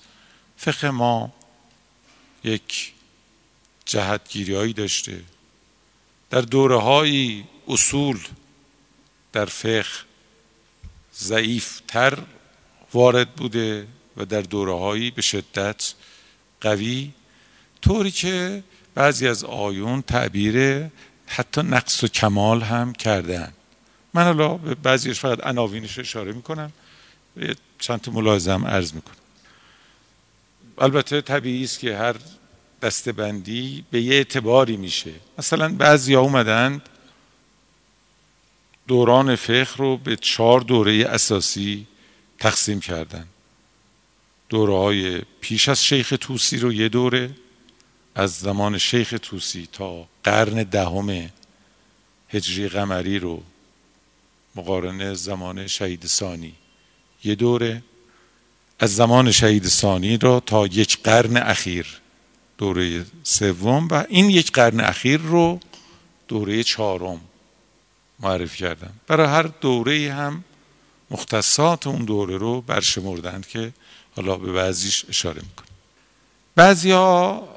فقه 0.57 0.89
ما 0.89 1.33
یک 2.43 2.93
جهتگیری 3.85 4.53
هایی 4.53 4.73
داشته. 4.73 5.23
در 6.29 6.41
دوره 6.41 6.81
های 6.81 7.43
اصول 7.67 8.19
در 9.33 9.45
فقه 9.45 9.85
ضعیف 11.15 11.81
تر 11.87 12.23
وارد 12.93 13.31
بوده 13.31 13.87
و 14.17 14.25
در 14.25 14.41
دوره 14.41 14.73
هایی 14.73 15.11
به 15.11 15.21
شدت 15.21 15.93
قوی 16.61 17.11
طوری 17.81 18.11
که 18.11 18.63
بعضی 18.95 19.27
از 19.27 19.43
آیون 19.43 20.01
تعبیر 20.01 20.87
حتی 21.27 21.61
نقص 21.61 22.03
و 22.03 22.07
کمال 22.07 22.61
هم 22.61 22.93
کردن 22.93 23.53
من 24.13 24.23
حالا 24.23 24.53
به 24.53 24.75
بعضیش 24.75 25.19
فقط 25.19 25.45
عناوینش 25.45 25.99
اشاره 25.99 26.31
می‌کنم. 26.31 26.71
چند 27.79 28.01
تا 28.01 28.11
ملاحظم 28.11 28.65
عرض 28.65 28.93
می‌کنم. 28.93 29.15
البته 30.77 31.21
طبیعی 31.21 31.63
است 31.63 31.79
که 31.79 31.97
هر 31.97 32.15
دستبندی 32.81 33.85
به 33.91 34.01
یه 34.01 34.15
اعتباری 34.15 34.77
میشه. 34.77 35.13
مثلا 35.37 35.73
بعضی 35.73 36.13
ها 36.13 36.21
اومدند 36.21 36.89
دوران 38.87 39.35
فقه 39.35 39.75
رو 39.77 39.97
به 39.97 40.15
چهار 40.15 40.61
دوره 40.61 41.05
اساسی 41.09 41.87
تقسیم 42.43 42.79
کردن. 42.79 43.27
دوره 44.49 44.77
های 44.77 45.21
پیش 45.41 45.69
از 45.69 45.83
شیخ 45.83 46.13
توسی 46.21 46.57
رو 46.57 46.73
یه 46.73 46.89
دوره 46.89 47.29
از 48.15 48.39
زمان 48.39 48.77
شیخ 48.77 49.15
توسی 49.21 49.67
تا 49.71 50.07
قرن 50.23 50.63
دهم 50.63 51.29
هجری 52.29 52.69
قمری 52.69 53.19
رو 53.19 53.43
مقارنه 54.55 55.13
زمان 55.13 55.67
شهید 55.67 56.05
ثانی 56.05 56.53
یه 57.23 57.35
دوره 57.35 57.83
از 58.79 58.95
زمان 58.95 59.31
شهید 59.31 59.67
ثانی 59.67 60.17
را 60.17 60.39
تا 60.39 60.67
یک 60.67 61.03
قرن 61.03 61.37
اخیر 61.37 62.01
دوره 62.57 63.05
سوم 63.23 63.87
و 63.87 64.05
این 64.09 64.29
یک 64.29 64.51
قرن 64.51 64.79
اخیر 64.79 65.19
رو 65.19 65.59
دوره 66.27 66.63
چهارم 66.63 67.21
معرفی 68.19 68.57
کردن. 68.57 68.93
برای 69.07 69.27
هر 69.27 69.43
دوره 69.43 70.13
هم 70.13 70.43
مختصات 71.13 71.87
اون 71.87 72.05
دوره 72.05 72.37
رو 72.37 72.61
برشمردند 72.61 73.47
که 73.47 73.73
حالا 74.15 74.37
به 74.37 74.51
بعضیش 74.51 75.05
اشاره 75.09 75.41
می‌کنم. 75.41 75.67
بعضی 76.55 76.91
ها 76.91 77.47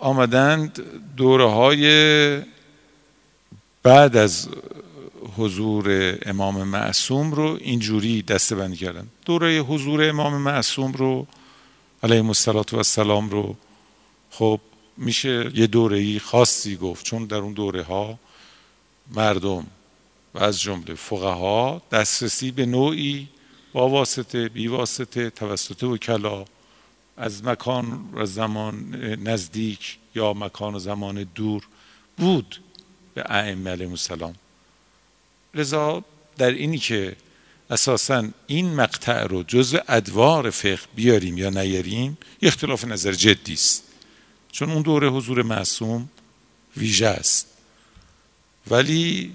آمدند 0.00 0.82
دوره 1.16 1.50
های 1.50 2.42
بعد 3.82 4.16
از 4.16 4.48
حضور 5.36 6.18
امام 6.26 6.62
معصوم 6.62 7.32
رو 7.32 7.58
اینجوری 7.60 8.22
دسته 8.22 8.54
بندی 8.54 8.76
کردن 8.76 9.06
دوره 9.24 9.58
حضور 9.58 10.08
امام 10.08 10.36
معصوم 10.36 10.92
رو 10.92 11.26
علیه 12.02 12.22
و 12.22 12.32
السلام 12.76 13.30
رو 13.30 13.56
خب 14.30 14.60
میشه 14.96 15.50
یه 15.54 15.66
دوره 15.66 16.18
خاصی 16.18 16.76
گفت 16.76 17.04
چون 17.04 17.24
در 17.24 17.36
اون 17.36 17.52
دوره 17.52 17.82
ها 17.82 18.18
مردم 19.14 19.66
و 20.36 20.42
از 20.42 20.60
جمله 20.60 20.94
فقها 20.94 21.82
دسترسی 21.92 22.50
به 22.50 22.66
نوعی 22.66 23.28
با 23.72 23.88
واسطه 23.88 24.48
بی 24.48 24.68
واسطه 24.68 25.30
توسط 25.30 25.82
وکلا 25.82 26.44
از 27.16 27.44
مکان 27.44 28.08
و 28.12 28.26
زمان 28.26 28.94
نزدیک 29.28 29.98
یا 30.14 30.32
مکان 30.32 30.74
و 30.74 30.78
زمان 30.78 31.26
دور 31.34 31.66
بود 32.16 32.60
به 33.14 33.24
ائمه 33.26 33.70
علیهم 33.70 33.90
السلام. 33.90 34.34
لذا 35.54 36.04
در 36.38 36.50
اینی 36.50 36.78
که 36.78 37.16
اساسا 37.70 38.28
این 38.46 38.74
مقطع 38.74 39.22
رو 39.22 39.42
جز 39.42 39.76
ادوار 39.88 40.50
فقه 40.50 40.86
بیاریم 40.94 41.38
یا 41.38 41.50
نیاریم 41.50 42.18
اختلاف 42.42 42.84
نظر 42.84 43.12
جدی 43.12 43.52
است. 43.52 43.82
چون 44.52 44.70
اون 44.70 44.82
دوره 44.82 45.10
حضور 45.10 45.42
معصوم 45.42 46.08
ویژه 46.76 47.06
است. 47.06 47.46
ولی 48.70 49.32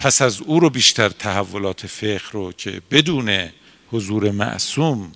پس 0.00 0.22
از 0.22 0.40
او 0.40 0.60
رو 0.60 0.70
بیشتر 0.70 1.08
تحولات 1.08 1.86
فقه 1.86 2.30
رو 2.32 2.52
که 2.52 2.82
بدون 2.90 3.48
حضور 3.90 4.30
معصوم 4.30 5.12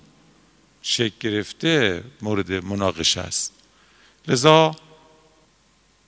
شکل 0.81 1.15
گرفته 1.19 2.03
مورد 2.21 2.51
مناقشه 2.51 3.21
است. 3.21 3.53
لذا 4.27 4.75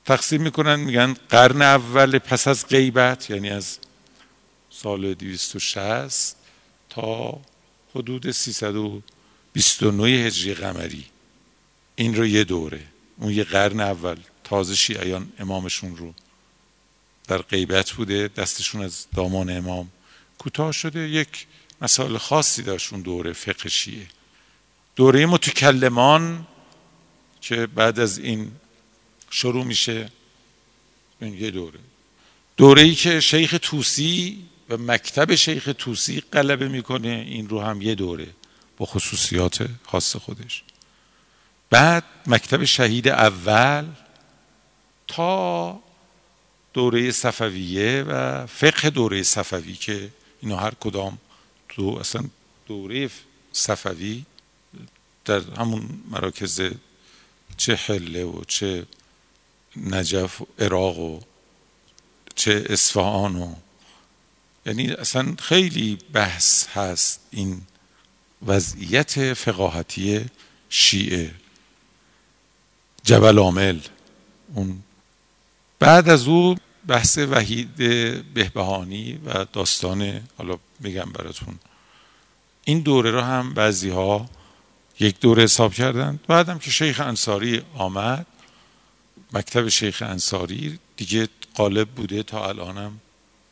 تقسیم 0.05 0.41
می‌کنن 0.41 0.75
میگن 0.75 1.15
قرن 1.29 1.61
اول 1.61 2.19
پس 2.19 2.47
از 2.47 2.67
غیبت 2.67 3.29
یعنی 3.29 3.49
از 3.49 3.77
سال 4.69 5.13
260 5.13 6.35
تا 6.89 7.41
حدود 7.95 8.31
329 8.31 10.03
هجری 10.03 10.53
قمری. 10.53 11.05
این 11.95 12.15
رو 12.15 12.25
یه 12.25 12.43
دوره 12.43 12.81
اون 13.17 13.31
یه 13.31 13.43
قرن 13.43 13.79
اول 13.79 14.17
تازه 14.43 14.75
شیعیان 14.75 15.31
امامشون 15.39 15.97
رو 15.97 16.13
در 17.27 17.37
غیبت 17.37 17.91
بوده 17.91 18.27
دستشون 18.27 18.81
از 18.81 19.07
دامان 19.15 19.49
امام 19.49 19.89
کوتاه 20.37 20.71
شده. 20.71 21.09
یک 21.09 21.47
مسائل 21.81 22.17
خاصی 22.17 22.63
داشت 22.63 22.93
اون 22.93 23.01
دوره 23.01 23.33
فقه 23.33 23.69
شیعه. 23.69 24.07
دوره 24.95 25.25
متکلمان 25.25 26.47
که 27.41 27.67
بعد 27.67 27.99
از 27.99 28.17
این 28.17 28.51
شروع 29.29 29.63
میشه 29.63 30.11
این 31.21 31.33
یه 31.33 31.51
دوره. 31.51 31.79
دوره 32.57 32.81
ای 32.81 32.95
که 32.95 33.19
شیخ 33.19 33.57
توسی 33.61 34.45
و 34.69 34.77
مکتب 34.77 35.35
شیخ 35.35 35.69
توسی 35.77 36.21
غلبه 36.33 36.67
می‌کنه 36.67 37.25
این 37.27 37.49
رو 37.49 37.61
هم 37.61 37.81
یه 37.81 37.95
دوره 37.95 38.27
با 38.77 38.85
خصوصیات 38.85 39.69
خاص 39.85 40.15
خودش. 40.15 40.63
بعد 41.69 42.03
مکتب 42.27 42.65
شهید 42.65 43.07
اول 43.07 43.85
تا 45.07 45.79
دوره 46.77 47.11
صفویه 47.11 48.03
و 48.03 48.45
فقه 48.45 48.89
دوره 48.89 49.23
صفوی 49.23 49.73
که 49.73 50.09
اینا 50.41 50.57
هر 50.57 50.73
کدام 50.79 51.17
تو 51.69 51.97
اصلا 51.99 52.23
دوره 52.67 53.09
صفوی 53.51 54.25
در 55.25 55.41
همون 55.57 55.89
مراکز 56.11 56.61
چه 57.57 57.75
حله 57.75 58.23
و 58.23 58.43
چه 58.43 58.85
نجف 59.77 60.41
و 60.41 60.47
عراق 60.59 60.99
و 60.99 61.19
چه 62.35 62.65
اصفهان 62.69 63.35
و 63.35 63.55
یعنی 64.65 64.91
اصلا 64.91 65.35
خیلی 65.39 65.97
بحث 66.13 66.67
هست 66.67 67.19
این 67.31 67.61
وضعیت 68.45 69.33
فقاهتی 69.33 70.25
شیعه. 70.69 71.31
جبل 73.03 73.39
عامل 73.39 73.79
اون 74.53 74.83
بعد 75.79 76.09
از 76.09 76.27
او 76.27 76.55
بحث 76.87 77.17
وحید 77.17 77.75
بهبهانی 78.33 79.19
و 79.25 79.45
داستان 79.53 80.21
حالا 80.37 80.57
میگم 80.79 81.11
براتون. 81.11 81.59
این 82.63 82.79
دوره 82.79 83.11
رو 83.11 83.21
هم 83.21 83.53
بعضی 83.53 83.89
ها 83.89 84.29
یک 84.99 85.19
دوره 85.19 85.43
حساب 85.43 85.73
کردند 85.73 86.19
بعدم 86.27 86.59
که 86.59 86.71
شیخ 86.71 86.99
انصاری 86.99 87.61
آمد 87.75 88.25
مکتب 89.33 89.67
شیخ 89.67 90.03
انصاری 90.05 90.79
دیگه 90.97 91.29
قالب 91.55 91.89
بوده 91.89 92.23
تا 92.23 92.47
الانم 92.47 92.99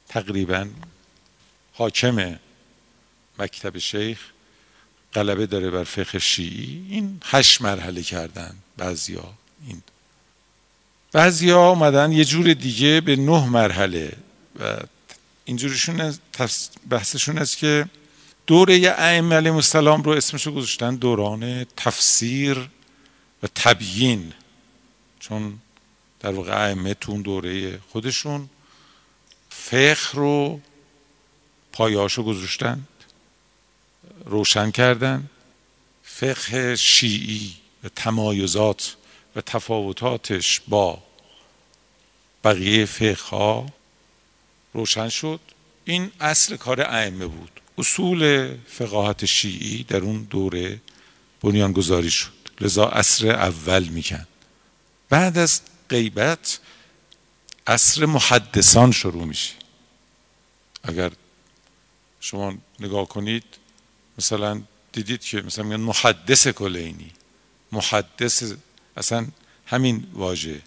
تقریبا 0.07 0.67
حاکم 1.73 2.39
مکتب 3.39 3.77
شیخ 3.77 4.19
غلبه 5.13 5.45
داره 5.45 5.69
بر 5.69 5.83
فقه 5.83 6.19
شیعی. 6.19 6.87
این 6.89 7.19
هشت 7.25 7.61
مرحله 7.61 8.01
کردن 8.01 8.55
بعضیا 8.77 9.33
این 9.67 9.81
بعضیا 11.15 11.59
آمدن 11.61 12.11
یه 12.11 12.25
جور 12.25 12.53
دیگه 12.53 13.01
به 13.01 13.15
نه 13.15 13.49
مرحله 13.49 14.13
و 14.59 14.77
اینجورشون 15.45 16.17
بحثشون 16.89 17.37
است 17.37 17.57
که 17.57 17.85
دوره 18.47 18.95
ائمه 18.97 19.35
علیهم 19.35 19.55
السلام 19.55 20.03
رو 20.03 20.11
اسمشو 20.11 20.51
گذاشتن 20.51 20.95
دوران 20.95 21.63
تفسیر 21.63 22.69
و 23.43 23.47
تبیین. 23.55 24.33
چون 25.19 25.59
در 26.19 26.31
واقع 26.31 26.65
ائمه 26.65 26.93
تو 26.93 27.11
اون 27.11 27.21
دوره 27.21 27.79
خودشون 27.91 28.49
فقه 29.49 30.11
رو 30.13 30.59
پایاشو 31.71 32.23
گذاشتن 32.23 32.83
روشن 34.25 34.71
کردن. 34.71 35.29
فقه 36.03 36.75
شیعی 36.75 37.53
و 37.83 37.89
تمایزات 37.95 38.95
و 39.35 39.41
تفاوتاتش 39.41 40.61
با 40.67 41.04
بقیه 42.45 42.85
فقه 42.85 43.65
روشن 44.73 45.09
شد. 45.09 45.39
این 45.85 46.11
اصل 46.19 46.57
کار 46.57 46.81
ائمه 46.81 47.27
بود. 47.27 47.61
اصول 47.77 48.51
فقاهت 48.67 49.25
شیعی 49.25 49.83
در 49.83 49.97
اون 49.97 50.23
دوره 50.23 50.81
بنیان 51.41 51.71
گذاری 51.71 52.09
شد. 52.11 52.31
لذا 52.61 52.85
اصر 52.85 53.29
اول 53.29 53.83
میکن 53.83 54.27
بعد 55.09 55.37
از 55.37 55.61
غیبت 55.89 56.59
اصر 57.67 58.05
محدثان 58.05 58.91
شروع 58.91 59.25
میشه. 59.25 59.53
اگر 60.83 61.11
شما 62.19 62.53
نگاه 62.79 63.07
کنید 63.07 63.43
مثلا 64.17 64.61
دیدید 64.91 65.21
که 65.21 65.41
مثلا 65.41 65.65
میگن 65.65 65.83
محدث 65.83 66.47
کلینی. 66.47 67.11
محدث 67.71 68.53
اصلا 68.97 69.27
همین 69.65 70.07
واژه. 70.13 70.61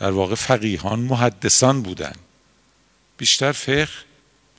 در 0.00 0.10
واقع 0.10 0.34
فقیهان 0.34 1.00
محدثان 1.00 1.82
بودن. 1.82 2.14
بیشتر 3.16 3.52
فقه 3.52 3.88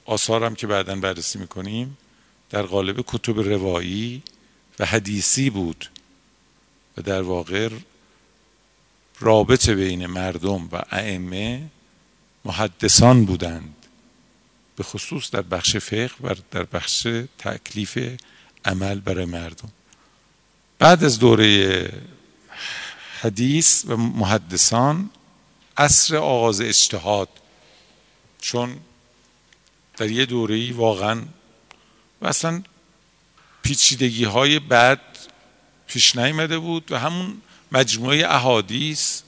آثارم 0.05 0.55
که 0.55 0.67
بعدا 0.67 0.95
بررسی 0.95 1.39
می‌کنیم 1.39 1.97
در 2.49 2.61
قالب 2.61 3.03
کتب 3.07 3.39
روایی 3.39 4.23
و 4.79 4.85
حدیثی 4.85 5.49
بود 5.49 5.89
و 6.97 7.01
در 7.01 7.21
واقع 7.21 7.69
رابطه 9.19 9.75
بین 9.75 10.05
مردم 10.05 10.69
و 10.71 10.81
ائمه 10.91 11.69
محدثان 12.45 13.25
بودند. 13.25 13.75
به 14.75 14.83
خصوص 14.83 15.31
در 15.31 15.41
بخش 15.41 15.77
فقه 15.77 16.11
و 16.23 16.35
در 16.51 16.63
بخش 16.63 17.07
تکلیف 17.37 18.17
عمل 18.65 18.99
برای 18.99 19.25
مردم. 19.25 19.69
بعد 20.79 21.03
از 21.03 21.19
دوره 21.19 21.89
حدیث 23.21 23.85
و 23.87 23.97
محدثان 23.97 25.09
عصر 25.81 26.15
آغاز 26.15 26.61
اجتهاد. 26.61 27.29
چون 28.41 28.77
در 29.97 30.11
یه 30.11 30.25
دوره 30.25 30.73
واقعا 30.73 31.21
و 32.21 32.27
اصلا 32.27 32.63
پیچیدگی 33.63 34.23
های 34.23 34.59
بد 34.59 35.01
پیش 35.87 36.15
نیامده 36.15 36.59
بود 36.59 36.91
و 36.91 36.99
همون 36.99 37.41
مجموعه 37.71 38.25
احادیث 38.25 39.21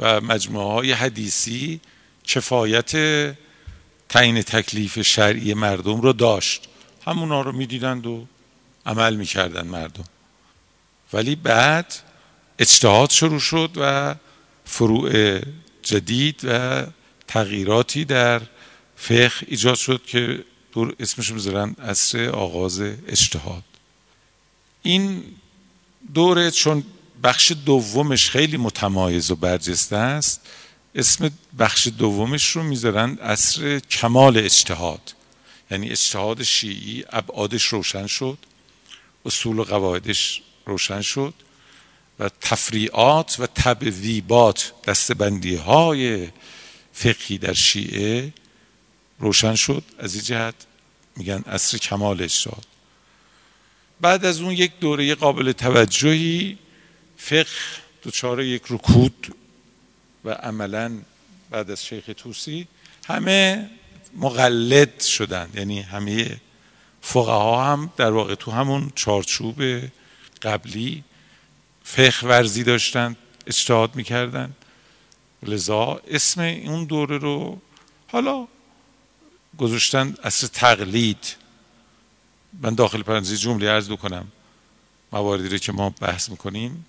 و 0.00 0.20
مجموعه 0.20 0.72
های 0.72 0.92
حدیثی 0.92 1.80
کفایت 2.24 2.92
تعیین 4.08 4.42
تکلیف 4.42 5.02
شرعی 5.02 5.54
مردم 5.54 6.00
رو 6.00 6.12
داشت. 6.12 6.68
همونا 7.06 7.42
رو 7.42 7.52
می‌دیدند 7.52 8.06
و 8.06 8.26
عمل 8.86 9.16
می‌کردن 9.16 9.66
مردم. 9.66 10.04
ولی 11.12 11.36
بعد 11.36 11.94
اجتهاد 12.58 13.10
شروع 13.10 13.40
شد 13.40 13.70
و 13.76 14.14
فروع 14.64 15.40
جدید 15.88 16.40
و 16.44 16.86
تغییراتی 17.28 18.04
در 18.04 18.40
فقه 18.96 19.46
ایجاد 19.46 19.74
شد 19.76 20.02
که 20.06 20.44
دور 20.72 20.94
اسمش 21.00 21.30
می‌ذارن 21.30 21.76
عصر 21.82 22.28
آغاز 22.28 22.80
اجتهاد. 22.80 23.64
این 24.82 25.24
دوره 26.14 26.50
چون 26.50 26.84
بخش 27.22 27.52
دومش 27.52 28.30
خیلی 28.30 28.56
متمایز 28.56 29.30
و 29.30 29.36
برجسته 29.36 29.96
است 29.96 30.40
اسم 30.94 31.30
بخش 31.58 31.88
دومش 31.98 32.46
رو 32.48 32.62
می‌ذارن 32.62 33.14
عصر 33.14 33.78
کمال 33.78 34.38
اجتهاد. 34.38 35.14
یعنی 35.70 35.90
اجتهاد 35.90 36.42
شیعی 36.42 37.04
ابعادش 37.10 37.64
روشن 37.64 38.06
شد 38.06 38.38
اصول 39.26 39.58
و 39.58 39.64
قواعدش 39.64 40.42
روشن 40.66 41.00
شد. 41.00 41.34
و 42.18 42.28
تفریعات 42.40 43.36
و 43.38 43.46
تبویبات 43.46 44.72
دستبندی 44.86 45.54
های 45.54 46.28
فقهی 46.92 47.38
در 47.38 47.52
شیعه 47.52 48.32
روشن 49.18 49.54
شد. 49.54 49.82
از 49.98 50.14
این 50.14 50.24
جهت 50.24 50.54
میگن 51.16 51.44
عصر 51.46 51.78
کمال 51.78 52.22
اجتهاد 52.22 52.66
بعد 54.00 54.24
از 54.24 54.40
اون 54.40 54.52
یک 54.52 54.72
دوره 54.80 55.14
قابل 55.14 55.52
توجهی 55.52 56.58
فقه 57.16 57.46
دچار 58.02 58.42
یک 58.42 58.62
رکود 58.70 59.34
و 60.24 60.30
عملا 60.30 60.98
بعد 61.50 61.70
از 61.70 61.84
شیخ 61.84 62.10
توسی 62.16 62.66
همه 63.06 63.70
مقلد 64.16 65.00
شدند 65.00 65.54
یعنی 65.56 65.80
همه 65.80 66.40
فقها 67.00 67.64
هم 67.64 67.92
در 67.96 68.10
واقع 68.10 68.34
تو 68.34 68.50
همون 68.50 68.92
چارچوب 68.94 69.62
قبلی 70.42 71.04
فقه 71.90 72.26
ورزی 72.26 72.64
داشتند 72.64 73.16
اجتهاد 73.46 73.96
می‌کردند 73.96 74.56
لذا 75.42 76.00
اسم 76.08 76.40
اون 76.40 76.84
دوره 76.84 77.18
رو 77.18 77.60
حالا 78.08 78.48
گذاشتن 79.58 80.14
اصل 80.22 80.46
تقلید. 80.46 81.36
من 82.62 82.74
داخل 82.74 83.02
پرانتزی 83.02 83.36
جمله 83.36 83.70
عرض 83.70 83.90
بکنم. 83.90 84.26
مواردی 85.12 85.48
رو 85.48 85.58
که 85.58 85.72
ما 85.72 85.90
بحث 85.90 86.28
می‌کنیم 86.28 86.86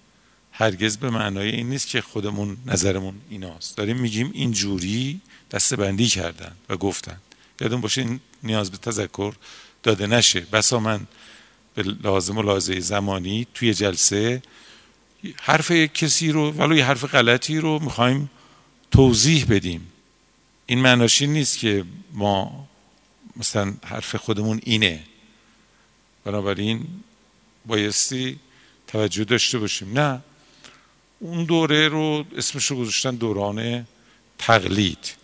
هرگز 0.51 0.97
به 0.97 1.09
معنای 1.09 1.49
این 1.49 1.69
نیست 1.69 1.87
که 1.87 2.01
خودمون 2.01 2.57
نظرمون 2.65 3.21
ایناست. 3.29 3.77
داریم 3.77 3.97
میگیم 3.97 4.31
این 4.33 4.51
جوری 4.51 5.21
دسته 5.51 5.75
بندی 5.75 6.07
کردن 6.07 6.51
و 6.69 6.77
گفتن. 6.77 7.17
یادون 7.61 7.81
باشه 7.81 8.01
این 8.01 8.19
نیاز 8.43 8.71
به 8.71 8.77
تذکر 8.77 9.33
داده 9.83 10.07
نشه. 10.07 10.39
بسا 10.39 10.79
من 10.79 11.07
به 11.75 11.83
لازم 11.83 12.37
و 12.37 12.41
لازه 12.41 12.79
زمانی 12.79 13.47
توی 13.53 13.73
جلسه 13.73 14.41
حرف 15.41 15.71
یک 15.71 15.93
کسی 15.93 16.31
رو 16.31 16.51
ولو 16.51 16.75
یه 16.77 16.85
حرف 16.85 17.05
غلطی 17.05 17.57
رو 17.57 17.79
می‌خوایم 17.79 18.29
توضیح 18.91 19.45
بدیم. 19.49 19.87
این 20.65 20.79
معناشی 20.79 21.27
نیست 21.27 21.57
که 21.57 21.85
ما 22.13 22.67
مثلا 23.35 23.73
حرف 23.85 24.15
خودمون 24.15 24.59
اینه. 24.63 25.03
بنابراین 26.23 26.87
بایستی 27.65 28.39
توجه 28.87 29.23
داشته 29.23 29.59
باشیم. 29.59 29.99
نه. 29.99 30.21
اون 31.19 31.43
دوره 31.43 31.87
رو 31.87 32.25
اسمش 32.37 32.65
رو 32.65 32.77
گذاشتن 32.77 33.15
دوران 33.15 33.87
تقلید. 34.37 35.15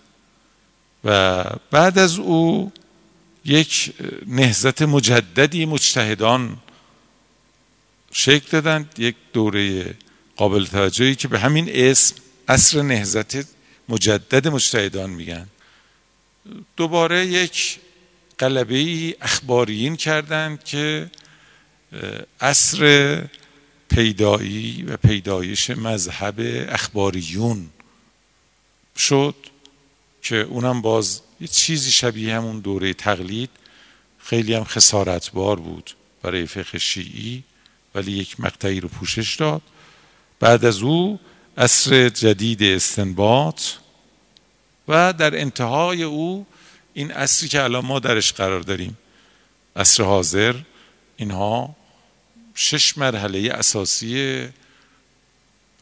و 1.04 1.44
بعد 1.72 2.00
از 2.00 2.20
او 2.20 2.72
یک 3.46 3.94
نهزت 4.28 4.82
مجددی 4.82 5.66
مجتهدان 5.66 6.58
شکل 8.18 8.48
دادن 8.52 8.90
یک 8.98 9.16
دوره 9.34 9.96
قابل 10.36 10.66
توجهی 10.66 11.16
که 11.16 11.28
به 11.28 11.40
همین 11.40 11.70
اسم 11.70 12.16
اصر 12.48 12.82
نهزت 12.82 13.48
مجدد 13.90 14.48
مجتهدان 14.48 15.10
میگن. 15.10 15.48
دوباره 16.78 17.26
یک 17.26 17.80
قلبه 18.38 19.16
اخباریین 19.22 19.96
کردند 19.96 20.64
که 20.64 21.12
اصر 22.40 23.22
پیدایی 23.90 24.84
و 24.84 24.98
پیدایش 24.98 25.70
مذهب 25.70 26.36
اخباریون 26.70 27.70
شد 28.98 29.36
که 30.22 30.36
اونم 30.36 30.82
باز 30.82 31.22
یه 31.42 31.48
چیزی 31.48 31.92
شبیه 31.92 32.36
همون 32.36 32.60
دوره 32.60 32.94
تقلید. 32.94 33.50
خیلی 34.18 34.54
هم 34.54 34.64
خسارتبار 34.64 35.60
بود 35.60 35.96
برای 36.22 36.46
فقه 36.46 36.80
شیعی. 36.80 37.44
ولی 37.96 38.12
یک 38.12 38.40
مقطعی 38.40 38.80
رو 38.80 38.90
پوشش 38.90 39.36
داد. 39.36 39.62
بعد 40.40 40.66
از 40.66 40.82
او 40.82 41.20
عصر 41.58 42.10
جدید 42.10 42.64
استنباط 42.64 43.62
و 44.88 45.14
در 45.14 45.42
انتهای 45.42 46.04
او 46.04 46.46
این 46.94 47.12
عصری 47.12 47.50
که 47.50 47.64
الان 47.64 47.86
ما 47.86 48.00
درش 48.00 48.34
قرار 48.34 48.60
داریم 48.60 48.98
عصر 49.76 50.04
حاضر 50.04 50.56
اینها 51.18 51.76
شش 52.56 52.98
مرحله 52.98 53.52
اساسی 53.54 54.48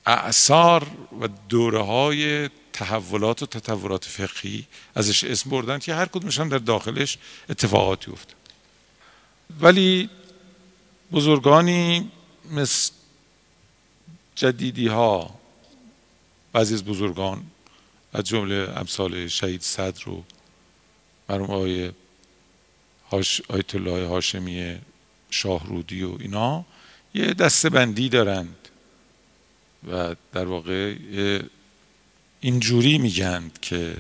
اعثار 0.06 0.88
و 1.22 1.28
دوره 1.50 1.82
های 1.82 2.50
تحولات 2.74 3.44
و 3.44 3.46
تطورات 3.46 4.06
فقهی 4.06 4.66
ازش 4.96 5.24
اسم 5.24 5.50
بردن 5.50 5.80
که 5.80 5.94
هر 5.94 6.06
کدومشان 6.06 6.50
در 6.50 6.58
داخلش 6.58 7.18
اتفاقاتی 7.50 8.12
افتاد. 8.12 8.36
ولی 9.60 10.10
بزرگانی 11.14 12.12
مثل 12.52 12.92
جدیدی 14.36 14.88
ها 14.88 15.40
بعضی 16.54 16.74
از 16.74 16.86
بزرگان 16.86 17.44
از 18.14 18.24
جمله 18.24 18.74
امثال 18.76 19.28
شهید 19.28 19.62
صدر 19.62 20.10
و 20.10 20.24
مرحوم 21.30 21.52
آقای 21.52 21.92
آیت 23.50 23.76
الله 23.76 24.08
هاشمی 24.08 24.78
شاهرودی 25.30 26.04
و 26.04 26.18
اینا 26.20 26.66
یه 27.14 27.34
دسته 27.34 27.70
بندی 27.70 28.10
دارند 28.10 28.70
و 29.92 30.16
در 30.34 30.46
واقع 30.46 30.96
اینجوری 32.42 32.98
میگند 32.98 33.60
که 33.62 33.98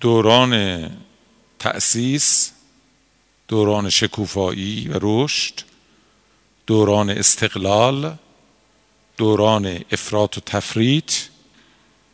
دوران 0.00 0.90
تأسیس 1.58 2.52
دوران 3.48 3.90
شکوفایی 3.90 4.88
و 4.88 4.98
رشد 5.02 5.71
دوران 6.66 7.10
استقلال 7.10 8.16
دوران 9.16 9.84
افراط 9.92 10.38
و 10.38 10.40
تفریط 10.40 11.12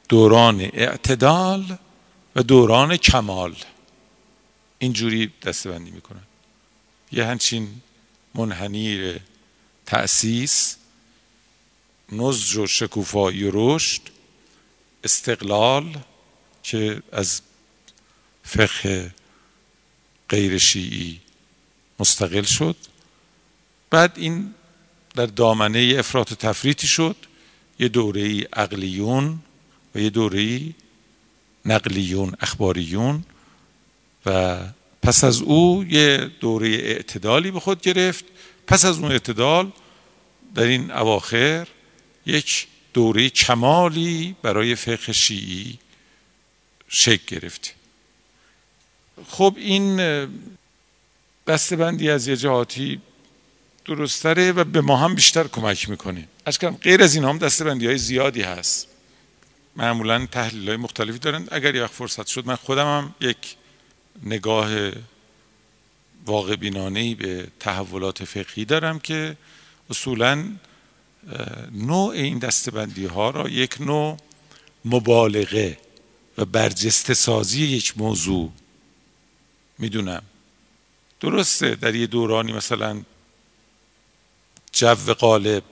دوران 0.09 0.61
اعتدال 0.61 1.79
و 2.37 2.43
دوران 2.43 2.97
کمال. 2.97 3.57
اینجوری 4.79 5.33
دستبندی 5.43 5.91
می‌کنن. 5.91 6.23
یه 7.13 7.27
همچین 7.27 7.81
منحنی 8.35 9.15
تأسیس 9.87 10.77
نزج 12.13 12.57
و 12.57 12.67
شکوفایی 12.67 13.45
و 13.45 13.51
رشد 13.55 14.03
استقلال 15.05 15.99
که 16.63 17.03
از 17.13 17.41
فقه 18.45 19.15
غیر 20.29 20.59
شیعی 20.59 21.21
مستقل 21.99 22.43
شد. 22.43 22.77
بعد 23.91 24.13
این 24.17 24.55
در 25.15 25.27
دامنه 25.27 25.95
افراط 25.99 26.33
و 26.33 26.35
تفریطی 26.35 26.87
شد. 26.87 27.17
یه 27.79 27.89
دوره 27.89 28.49
عقلیون 28.53 29.39
و 29.95 29.99
یه 29.99 30.11
دوره 30.11 30.61
نقلیون 31.65 32.35
اخباریون. 32.41 33.25
و 34.27 34.59
پس 35.03 35.25
از 35.25 35.43
او 35.43 35.85
یه 35.89 36.31
دوره 36.41 36.69
اعتدالی 36.69 37.51
به 37.51 37.61
خود 37.61 37.81
گرفت. 37.81 38.25
پس 38.67 38.85
از 38.85 38.99
اون 38.99 39.13
اعتدال 39.13 39.73
در 40.55 40.63
این 40.63 40.91
اواخر 40.91 41.69
یک 42.27 42.67
دوره 42.95 43.31
کمالی 43.31 44.37
برای 44.43 44.75
فقه 44.75 45.13
شیعی 45.13 45.79
شکل 46.89 47.37
گرفت. 47.37 47.75
خب 49.29 49.55
این 49.57 50.01
دستبندی 51.47 52.11
از 52.11 52.29
یه 52.29 52.37
جهاتی 52.37 53.01
درستره 53.89 54.53
و 54.53 54.65
به 54.65 54.81
ما 54.81 54.97
هم 54.97 55.15
بیشتر 55.15 55.47
کمک 55.47 55.89
می‌کنه. 55.89 56.29
از 56.45 56.59
غیر 56.59 57.03
از 57.03 57.15
این 57.15 57.25
هم 57.25 57.39
دستبندی 57.39 57.87
های 57.87 57.99
زیادی 57.99 58.43
هست. 58.43 58.89
معمولا 59.77 60.27
تحلیل 60.27 60.69
های 60.69 60.77
مختلفی 60.77 61.19
دارن. 61.19 61.49
اگر 61.51 61.75
یک 61.75 61.87
فرصت 61.87 62.27
شد 62.27 62.47
من 62.47 62.55
خودم 62.55 62.87
هم 62.87 63.15
یک 63.21 63.57
نگاه 64.23 64.71
واقع 66.27 66.57
بینانه 66.57 67.15
به 67.15 67.47
تحولات 67.61 68.25
فقهی 68.25 68.65
دارم 68.65 68.99
که 68.99 69.37
اصولا 69.91 70.45
نوع 71.73 72.15
این 72.15 72.39
دستبندی 72.39 73.07
ها 73.07 73.31
را 73.31 73.49
یک 73.49 73.81
نوع 73.81 74.17
مبالغه 74.85 75.79
و 76.39 76.45
برجسته 76.45 77.15
سازی 77.15 77.67
یک 77.67 77.99
موضوع 77.99 78.53
می‌دونم. 79.79 80.23
درسته 81.21 81.75
در 81.75 81.95
یه 81.95 82.07
دورانی 82.07 82.53
مثلا 82.53 83.03
جو 84.79 85.15
غالب 85.15 85.63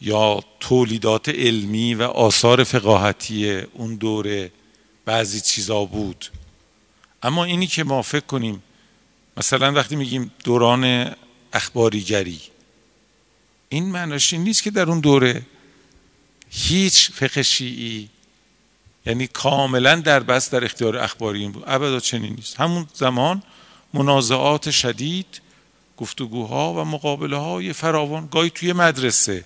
یا 0.00 0.40
تولیدات 0.60 1.28
علمی 1.28 1.94
و 1.94 2.02
آثار 2.02 2.64
فقاهتی 2.64 3.50
اون 3.72 3.94
دوره 3.94 4.52
بعضی 5.04 5.40
چیزا 5.40 5.84
بود. 5.84 6.30
اما 7.22 7.44
اینی 7.44 7.66
که 7.66 7.84
ما 7.84 8.02
فکر 8.02 8.26
کنیم 8.26 8.62
مثلا 9.36 9.72
وقتی 9.72 9.96
میگیم 9.96 10.32
دوران 10.44 11.14
اخباریگری 11.52 12.40
این 13.68 13.84
معناش 13.84 14.32
این 14.32 14.44
نیست 14.44 14.62
که 14.62 14.70
در 14.70 14.88
اون 14.88 15.00
دوره 15.00 15.42
هیچ 16.50 17.10
فقه 17.10 17.42
شیعی 17.42 18.08
یعنی 19.06 19.26
کاملا 19.26 19.96
در 19.96 20.20
بس 20.20 20.50
در 20.50 20.64
اختیار 20.64 20.96
اخباری 20.96 21.48
بود. 21.48 21.64
ابدا 21.66 22.00
چنین 22.00 22.34
نیست. 22.34 22.60
همون 22.60 22.86
زمان 22.94 23.42
منازعات 23.94 24.70
شدید 24.70 25.40
گفتگوها 26.02 26.74
و 26.74 26.84
مقابله 26.84 27.36
های 27.36 27.72
فراوان 27.72 28.28
گاهی 28.32 28.50
توی 28.50 28.72
مدرسه. 28.72 29.44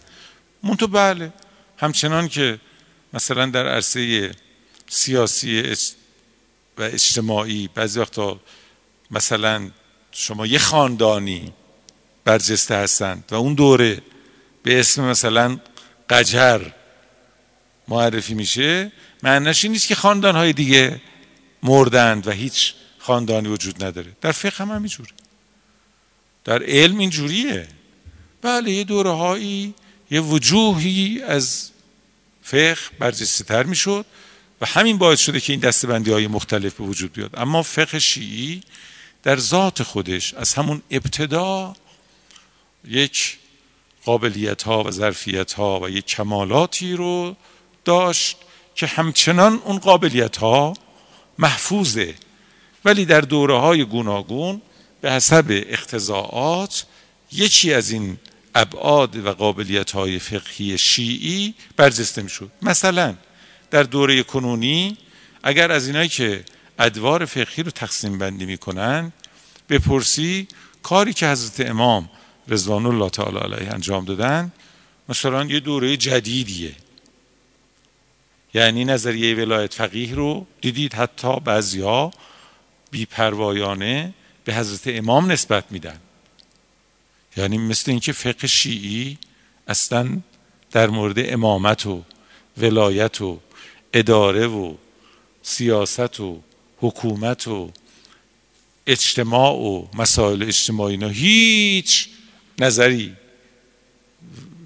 منتو 0.62 0.86
بله. 0.86 1.32
همچنان 1.76 2.28
که 2.28 2.60
مثلا 3.12 3.46
در 3.46 3.68
عرصه 3.68 4.30
سیاسی 4.88 5.76
و 6.78 6.82
اجتماعی 6.82 7.68
بعضی 7.74 8.00
وقتا 8.00 8.40
مثلا 9.10 9.70
شما 10.12 10.46
یه 10.46 10.58
خاندانی 10.58 11.52
برجسته 12.24 12.74
هستند 12.74 13.24
و 13.30 13.34
اون 13.34 13.54
دوره 13.54 14.02
به 14.62 14.80
اسم 14.80 15.04
مثلا 15.04 15.58
قجر 16.10 16.60
معرفی 17.88 18.34
میشه 18.34 18.92
معنیش 19.22 19.64
این 19.64 19.72
نیست 19.72 19.88
که 19.88 19.94
خاندانهای 19.94 20.52
دیگه 20.52 21.00
مردند 21.62 22.26
و 22.26 22.30
هیچ 22.30 22.74
خاندانی 22.98 23.48
وجود 23.48 23.84
نداره. 23.84 24.16
در 24.20 24.32
فقه 24.32 24.64
هم 24.64 24.70
همینجوره. 24.70 25.15
در 26.46 26.62
علم 26.62 26.98
اینجوریه. 26.98 27.68
بله 28.42 28.70
یه 28.70 28.84
دوره 28.84 29.10
هایی 29.10 29.74
یه 30.10 30.20
وجوهی 30.20 31.22
از 31.22 31.70
فقه 32.42 32.76
برجسته 32.98 33.44
تر 33.44 33.62
می‌شد 33.62 34.06
و 34.60 34.66
همین 34.66 34.98
باعث 34.98 35.20
شده 35.20 35.40
که 35.40 35.52
این 35.52 35.60
دستبندی 35.60 36.10
های 36.10 36.26
مختلف 36.26 36.74
به 36.74 36.84
وجود 36.84 37.12
بیاد. 37.12 37.30
اما 37.34 37.62
فقه 37.62 37.98
شیعی 37.98 38.62
در 39.22 39.36
ذات 39.36 39.82
خودش 39.82 40.34
از 40.34 40.54
همون 40.54 40.82
ابتدا 40.90 41.76
یک 42.84 43.38
قابلیت 44.04 44.62
ها 44.62 44.82
و 44.82 44.90
ظرفیت 44.90 45.52
ها 45.52 45.80
و 45.80 45.88
یک 45.88 46.06
کمالاتی 46.06 46.92
رو 46.92 47.36
داشت 47.84 48.36
که 48.74 48.86
همچنان 48.86 49.60
اون 49.64 49.78
قابلیت 49.78 50.36
ها 50.36 50.74
محفوظه. 51.38 52.14
ولی 52.84 53.04
در 53.04 53.20
دوره 53.20 53.58
های 53.58 53.84
گوناگون 53.84 54.62
به 55.06 55.12
حسب 55.12 55.44
اقتضاعات 55.48 56.86
یکی 57.32 57.74
از 57.74 57.90
این 57.90 58.18
ابعاد 58.54 59.16
و 59.16 59.32
قابلیت 59.32 59.90
های 59.90 60.18
فقهی 60.18 60.78
شیعی 60.78 61.54
برجسته 61.76 62.22
می 62.22 62.28
شود 62.28 62.50
مثلا 62.62 63.14
در 63.70 63.82
دوره 63.82 64.22
کنونی 64.22 64.96
اگر 65.42 65.72
از 65.72 65.86
اینایی 65.86 66.08
که 66.08 66.44
ادوار 66.78 67.24
فقهی 67.24 67.62
رو 67.62 67.70
تقسیم 67.70 68.18
بندی 68.18 68.46
می‌کنن 68.46 69.12
بپرسی 69.68 70.48
کاری 70.82 71.12
که 71.12 71.28
حضرت 71.28 71.70
امام 71.70 72.10
رضوان 72.48 72.86
الله 72.86 73.10
تعالی 73.10 73.38
علیه 73.38 73.72
انجام 73.72 74.04
دادن 74.04 74.52
مثلا 75.08 75.44
یه 75.44 75.60
دوره 75.60 75.96
جدیدیه. 75.96 76.74
یعنی 78.54 78.84
نظریه 78.84 79.34
ولایت 79.34 79.74
فقیه 79.74 80.14
رو 80.14 80.46
دیدید 80.60 80.94
حتی 80.94 81.40
بعضیا 81.40 82.10
بیپروایانه 82.90 84.14
به 84.46 84.54
حضرت 84.54 84.96
امام 84.96 85.32
نسبت 85.32 85.64
میدن. 85.70 86.00
یعنی 87.36 87.58
مثل 87.58 87.90
اینکه 87.90 88.12
فقه 88.12 88.46
شیعی 88.46 89.18
اصلا 89.68 90.20
در 90.70 90.86
مورد 90.86 91.16
امامت 91.18 91.86
و 91.86 92.02
ولایت 92.58 93.20
و 93.20 93.40
اداره 93.92 94.46
و 94.46 94.74
سیاست 95.42 96.20
و 96.20 96.40
حکومت 96.80 97.48
و 97.48 97.72
اجتماع 98.86 99.54
و 99.54 99.86
مسائل 99.94 100.42
اجتماعی 100.42 100.94
اینا 100.94 101.08
هیچ 101.08 102.08
نظری 102.58 103.16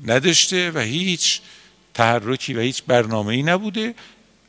نداشته 0.06 0.70
و 0.70 0.78
هیچ 0.78 1.40
تحرکی 1.94 2.54
و 2.54 2.60
هیچ 2.60 2.82
برنامه 2.82 3.32
ای 3.34 3.42
نبوده. 3.42 3.94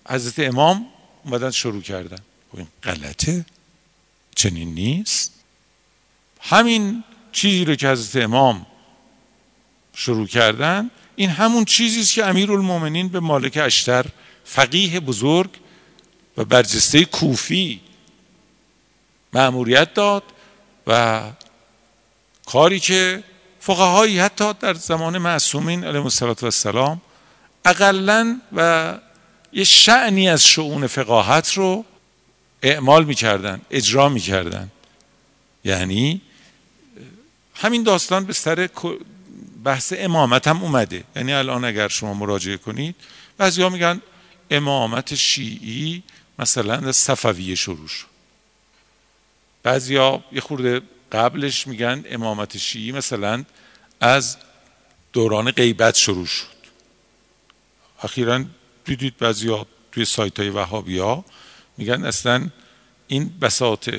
حضرت 0.09 0.39
امام 0.39 0.85
اومدن 1.25 1.51
شروع 1.51 1.81
کردن. 1.81 2.19
خب 2.51 2.57
این 2.57 2.67
غلطه. 2.83 3.45
چنین 4.35 4.73
نیست؟ 4.73 5.33
همین 6.41 7.03
چیزی 7.31 7.65
رو 7.65 7.75
که 7.75 7.89
حضرت 7.89 8.23
امام 8.23 8.65
شروع 9.93 10.27
کردن 10.27 10.89
این 11.15 11.29
همون 11.29 11.65
چیزی 11.65 12.01
است 12.01 12.13
که 12.13 12.25
المومنین 12.25 13.07
به 13.07 13.19
مالک 13.19 13.57
اشتر 13.57 14.05
فقیه 14.45 14.99
بزرگ 14.99 15.49
و 16.37 16.45
برجسته 16.45 17.05
کوفی 17.05 17.81
معموریت 19.33 19.93
داد 19.93 20.23
و 20.87 21.21
کاری 22.45 22.79
که 22.79 23.23
فقهایی 23.59 24.19
حتی 24.19 24.53
در 24.53 24.73
زمان 24.73 25.17
معصومین 25.17 25.83
علیهم 25.83 26.09
السلام 26.43 27.01
اقلا 27.65 28.41
و 28.55 28.93
یه 29.53 29.63
شعنی 29.63 30.29
از 30.29 30.45
شعون 30.45 30.87
فقاهت 30.87 31.53
رو 31.53 31.85
اعمال 32.61 33.05
می‌کردن 33.05 33.61
اجرا 33.71 34.09
می‌کردن. 34.09 34.71
یعنی 35.63 36.21
همین 37.55 37.83
داستان 37.83 38.25
به 38.25 38.33
سر 38.33 38.69
بحث 39.63 39.93
امامت 39.97 40.47
هم 40.47 40.63
اومده. 40.63 41.03
یعنی 41.15 41.33
الان 41.33 41.65
اگر 41.65 41.87
شما 41.87 42.13
مراجعه 42.13 42.57
کنید 42.57 42.95
بعضی 43.37 43.61
ها 43.61 43.69
میگن 43.69 44.01
امامت 44.51 45.15
شیعی 45.15 46.03
مثلا 46.39 46.73
از 46.73 46.95
صفویه 46.95 47.55
شروع 47.55 47.87
شد. 47.87 48.05
بعضی 49.63 49.95
ها 49.95 50.23
یه 50.31 50.41
خورده 50.41 50.81
قبلش 51.11 51.67
میگن 51.67 52.03
امامت 52.09 52.57
شیعی 52.57 52.91
مثلا 52.91 53.43
از 53.99 54.37
دوران 55.13 55.51
غیبت 55.51 55.95
شروع 55.95 56.25
شد. 56.25 56.61
اخیرا 58.03 58.43
دیدید 58.85 59.17
بعضی 59.17 59.47
ها 59.47 59.67
توی 59.91 60.05
سایت 60.05 60.39
های 60.39 60.49
وحابی 60.49 60.97
ها 60.97 61.25
میگن 61.81 62.05
اصلا 62.05 62.47
این 63.07 63.31
بساط 63.41 63.89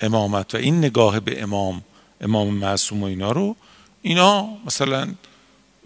امامت 0.00 0.54
و 0.54 0.58
این 0.58 0.78
نگاه 0.78 1.20
به 1.20 1.42
امام 1.42 1.84
امام 2.20 2.54
معصوم 2.54 3.02
و 3.02 3.06
اینا 3.06 3.32
رو 3.32 3.56
اینا 4.02 4.48
مثلا 4.66 5.14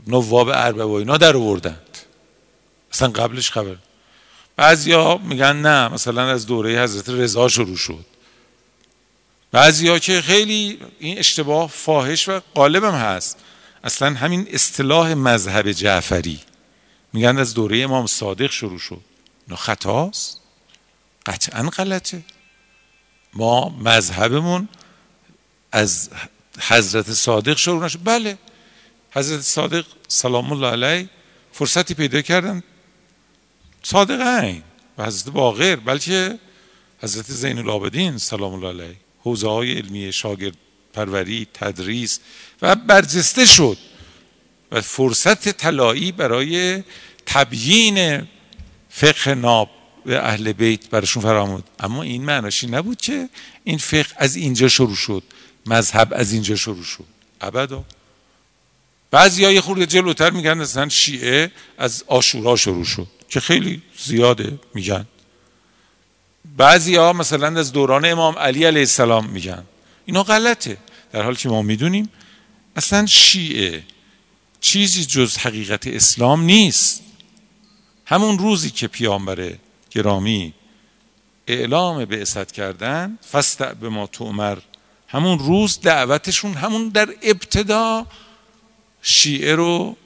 نواب 0.07 0.49
اربع 0.49 0.85
و 0.85 0.91
اینا 0.91 1.17
در 1.17 1.37
آوردند. 1.37 1.99
اصلا 2.93 3.09
قبلش 3.09 3.51
خبر. 3.51 3.77
بعضیا 4.57 5.17
میگن 5.17 5.57
نه 5.57 5.89
مثلا 5.89 6.31
از 6.31 6.47
دوره 6.47 6.83
حضرت 6.83 7.09
رضا 7.09 7.49
شروع 7.49 7.77
شد. 7.77 8.05
بعضیا 9.53 9.99
که 9.99 10.21
خیلی 10.21 10.79
این 10.99 11.19
اشتباه 11.19 11.69
فاحش 11.69 12.29
و 12.29 12.41
غالبم 12.55 12.95
هست. 12.95 13.39
اصلا 13.85 14.15
همین 14.15 14.49
اصطلاح 14.51 15.15
مذهب 15.15 15.73
جعفری. 15.73 16.41
میگن 17.13 17.39
از 17.39 17.55
دوره 17.55 17.79
امام 17.79 18.07
صادق 18.07 18.51
شروع 18.51 18.79
شد. 18.79 19.01
نه 19.49 19.57
خطاست. 19.57 20.44
قطعا 21.27 21.63
غلطه. 21.63 22.23
ما 23.33 23.69
مذهبمون 23.69 24.69
از 25.73 26.11
حضرت 26.61 27.13
صادق 27.13 27.57
شروع 27.57 27.85
نشد 27.85 28.01
بله 28.05 28.39
حضرت 29.11 29.41
صادق 29.41 29.87
سلام 30.09 30.53
الله 30.53 30.67
علیه 30.67 31.09
فرصتی 31.53 31.95
پیدا 31.95 32.23
کردن. 32.23 32.63
صادق 33.83 34.21
این 34.21 34.63
و 34.99 35.05
حضرت 35.07 35.33
باقر. 35.33 35.77
بلکه 35.77 36.39
حضرت 37.03 37.27
زین 37.27 37.59
العابدین 37.59 38.19
سلام 38.19 38.55
الله 38.55 38.69
علیه. 38.69 38.97
حوزه 39.21 39.49
های 39.49 39.73
علمی 39.73 40.13
شاگرد 40.13 40.57
پروری 40.93 41.47
تدریس 41.55 42.21
و 42.63 42.75
برجسته 42.75 43.47
شد. 43.47 43.79
و 44.73 44.81
فرصت 44.81 45.49
طلایی 45.49 46.13
برای 46.13 46.83
تبیین 47.27 48.29
فقه 48.91 49.35
ناب 49.35 49.71
و 50.07 50.13
اهل 50.13 50.53
بیت 50.53 50.91
براشون 50.91 51.23
فرامود 51.23 51.65
اما 51.81 52.03
این 52.03 52.25
معناشی 52.25 52.67
نبود 52.67 53.01
که 53.01 53.29
این 53.65 53.79
فقه 53.79 54.15
از 54.17 54.37
اینجا 54.37 54.69
شروع 54.69 54.95
شد. 54.95 55.23
مذهب 55.67 56.13
از 56.17 56.33
اینجا 56.33 56.57
شروع 56.57 56.83
شد. 56.83 57.05
ابدا. 57.41 57.85
بعضی 59.11 59.45
های 59.45 59.61
خورده 59.61 59.87
جلوتر 59.87 60.31
میگن 60.31 60.55
مثلا 60.55 60.89
شیعه 60.89 61.51
از 61.79 62.05
آشورا 62.07 62.57
شروع 62.57 62.85
شد 62.85 63.07
که 63.29 63.41
خیلی 63.41 63.83
زیاده 63.99 64.59
میگن. 64.75 65.07
بعضی 66.57 66.97
ها 66.97 67.13
مثلا 67.13 67.61
از 67.61 67.73
دوران 67.73 68.05
امام 68.05 68.39
علی 68.39 68.65
علیه 68.65 68.81
السلام 68.81 69.27
میگن. 69.27 69.65
اینا 70.07 70.23
غلطه. 70.23 70.77
در 71.13 71.23
حالی 71.23 71.37
که 71.37 71.49
ما 71.49 71.63
می‌دونیم 71.63 72.11
اصلا 72.77 73.07
شیعه 73.07 73.83
چیزی 74.61 75.05
جز 75.05 75.37
حقیقت 75.37 75.87
اسلام 75.87 76.43
نیست. 76.43 77.01
همون 78.07 78.39
روزی 78.39 78.71
که 78.71 78.87
پیامبر 78.87 79.53
گرامی. 79.95 80.55
اعلام 81.47 82.05
بعثت 82.05 82.53
کردن 82.53 83.19
فست 83.33 83.63
به 83.63 83.89
ما 83.89 84.07
تومر 84.07 84.59
همون 85.09 85.39
روز 85.39 85.81
دعوتشون 85.81 86.55
همون 86.55 86.89
در 86.89 87.09
ابتدا 87.23 88.07
شیعه 89.03 89.55
رو 89.55 89.97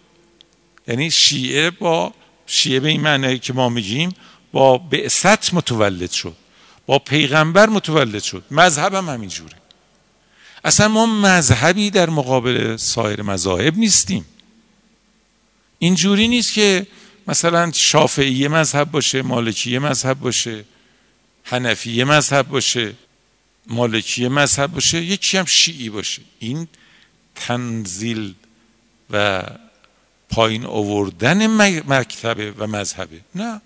یعنی 0.88 1.10
شیعه 1.10 1.70
با 1.70 2.12
شیعه 2.46 2.80
به 2.80 2.88
این 2.88 3.00
معنی 3.00 3.38
که 3.38 3.52
ما 3.52 3.68
میگیم 3.68 4.14
با 4.52 4.78
بعثت 4.78 5.54
متولد 5.54 6.10
شد 6.10 6.36
با 6.88 6.98
پیغمبر 6.98 7.68
متولد 7.68 8.22
شد. 8.22 8.44
مذهب 8.50 8.94
هم 8.94 9.08
همینجوره. 9.08 9.54
اصلا 10.64 10.88
ما 10.88 11.06
مذهبی 11.06 11.90
در 11.90 12.10
مقابل 12.10 12.76
سایر 12.76 13.22
مذاهب 13.22 13.76
نیستیم. 13.76 14.24
اینجوری 15.78 16.28
نیست 16.28 16.52
که 16.52 16.86
مثلا 17.28 17.72
شافعی 17.74 18.48
مذهب 18.48 18.90
باشه 18.90 19.22
مالکی 19.22 19.78
مذهب 19.78 20.20
باشه 20.20 20.64
حنفی 21.44 22.04
مذهب 22.04 22.48
باشه 22.48 22.94
مالکی 23.66 24.28
مذهب 24.28 24.72
باشه 24.72 25.02
یکی 25.02 25.38
هم 25.38 25.44
شیعی 25.44 25.90
باشه. 25.90 26.22
این 26.38 26.68
تنزیل 27.34 28.34
و 29.10 29.42
پایین 30.30 30.64
آوردن 30.66 31.46
مکتبه 31.86 32.52
و 32.58 32.66
مذهبه. 32.66 33.20
نه. 33.34 33.60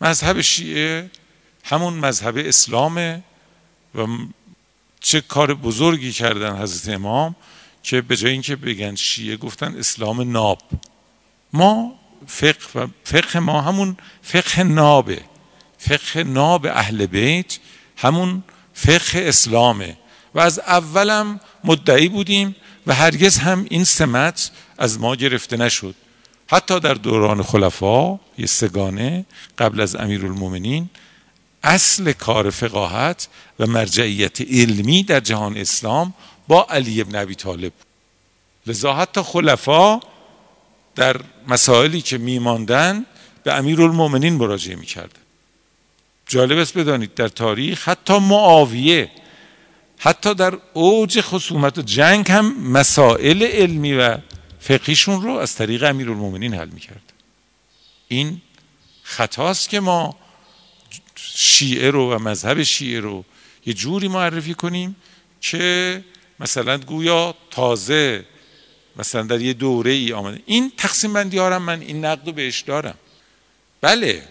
مذهب 0.00 0.40
شیعه 0.40 1.10
همون 1.64 1.94
مذهب 1.94 2.36
اسلامه 2.36 3.22
و 3.94 4.06
چه 5.00 5.20
کار 5.20 5.54
بزرگی 5.54 6.12
کردن 6.12 6.56
حضرت 6.56 6.94
امام 6.94 7.36
که 7.82 8.00
به 8.00 8.16
جای 8.16 8.32
اینکه 8.32 8.56
بگن 8.56 8.94
شیعه 8.94 9.36
گفتن 9.36 9.76
اسلام 9.76 10.30
ناب. 10.32 10.62
ما 11.52 11.98
فقه 12.26 12.80
و 12.80 12.86
فقه 13.04 13.38
ما 13.38 13.60
همون 13.60 13.96
فقه 14.22 14.62
نابه. 14.62 15.20
فقه 15.78 16.24
ناب 16.24 16.66
اهل 16.66 17.06
بیت 17.06 17.58
همون 17.96 18.42
فقه 18.74 19.28
اسلامه. 19.28 19.96
و 20.34 20.40
از 20.40 20.58
اولم 20.58 21.40
مدعی 21.64 22.08
بودیم 22.08 22.56
و 22.86 22.94
هرگز 22.94 23.38
هم 23.38 23.66
این 23.70 23.84
سمت 23.84 24.50
از 24.78 25.00
ما 25.00 25.16
گرفته 25.16 25.56
نشد. 25.56 25.94
حتی 26.48 26.80
در 26.80 26.94
دوران 26.94 27.42
خلفا 27.42 28.20
یه 28.38 28.46
سگانه 28.46 29.26
قبل 29.58 29.80
از 29.80 29.96
امیرالمومنین 29.96 30.90
اصل 31.62 32.12
کار 32.12 32.50
فقاهت 32.50 33.28
و 33.58 33.66
مرجعیت 33.66 34.40
علمی 34.40 35.02
در 35.02 35.20
جهان 35.20 35.56
اسلام 35.56 36.14
با 36.48 36.66
علی 36.70 37.00
ابن 37.00 37.16
ابی 37.16 37.34
طالب 37.34 37.72
لذا 38.66 38.94
حتی 38.94 39.22
خلفا 39.22 40.00
در 40.96 41.20
مسائلی 41.48 42.00
که 42.00 42.18
میماندن 42.18 43.06
به 43.44 43.54
امیرالمومنین 43.54 44.34
مراجعه 44.34 44.76
می‌کردن. 44.76 45.20
جالب 46.26 46.58
است 46.58 46.78
بدانید 46.78 47.14
در 47.14 47.28
تاریخ 47.28 47.88
حتی 47.88 48.18
معاویه 48.18 49.10
حتی 49.98 50.34
در 50.34 50.58
اوج 50.72 51.20
خصومت 51.20 51.78
و 51.78 51.82
جنگ 51.82 52.30
هم 52.30 52.70
مسائل 52.70 53.42
علمی 53.42 53.94
و 53.94 54.18
فقهیشون 54.60 55.22
رو 55.22 55.30
از 55.30 55.54
طریق 55.54 55.82
امیرالمومنین 55.82 56.54
حل 56.54 56.68
می‌کرد. 56.68 57.12
این 58.08 58.40
خطاست 59.02 59.68
که 59.68 59.80
ما 59.80 60.16
شیعه 61.16 61.90
رو 61.90 62.14
و 62.14 62.18
مذهب 62.18 62.62
شیعه 62.62 63.00
رو 63.00 63.24
یه 63.66 63.74
جوری 63.74 64.08
معرفی 64.08 64.54
کنیم 64.54 64.96
که 65.40 66.04
مثلا 66.40 66.78
گویا 66.78 67.34
تازه 67.50 68.24
مثلا 68.98 69.22
در 69.22 69.40
یه 69.40 69.52
دوره 69.52 69.90
ای 69.90 70.12
آمده. 70.12 70.42
این 70.46 70.72
تقسیم 70.76 71.12
بندی 71.12 71.38
ها 71.38 71.58
من 71.58 71.80
این 71.80 72.04
نقد 72.04 72.34
بهش 72.34 72.60
دارم. 72.60 72.94
بله 73.80 74.22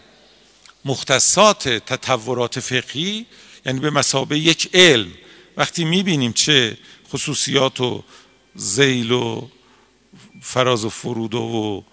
مختصات 0.85 1.69
تطورات 1.69 2.59
فقهی 2.59 3.25
یعنی 3.65 3.79
به 3.79 3.89
مسابه 3.89 4.39
یک 4.39 4.69
علم. 4.73 5.11
وقتی 5.57 5.85
می‌بینیم 5.85 6.33
چه 6.33 6.77
خصوصیات 7.09 7.81
و 7.81 8.03
زیل 8.55 9.11
و 9.11 9.47
فراز 10.41 10.85
و 10.85 10.89
فرود 10.89 11.35
و 11.35 11.83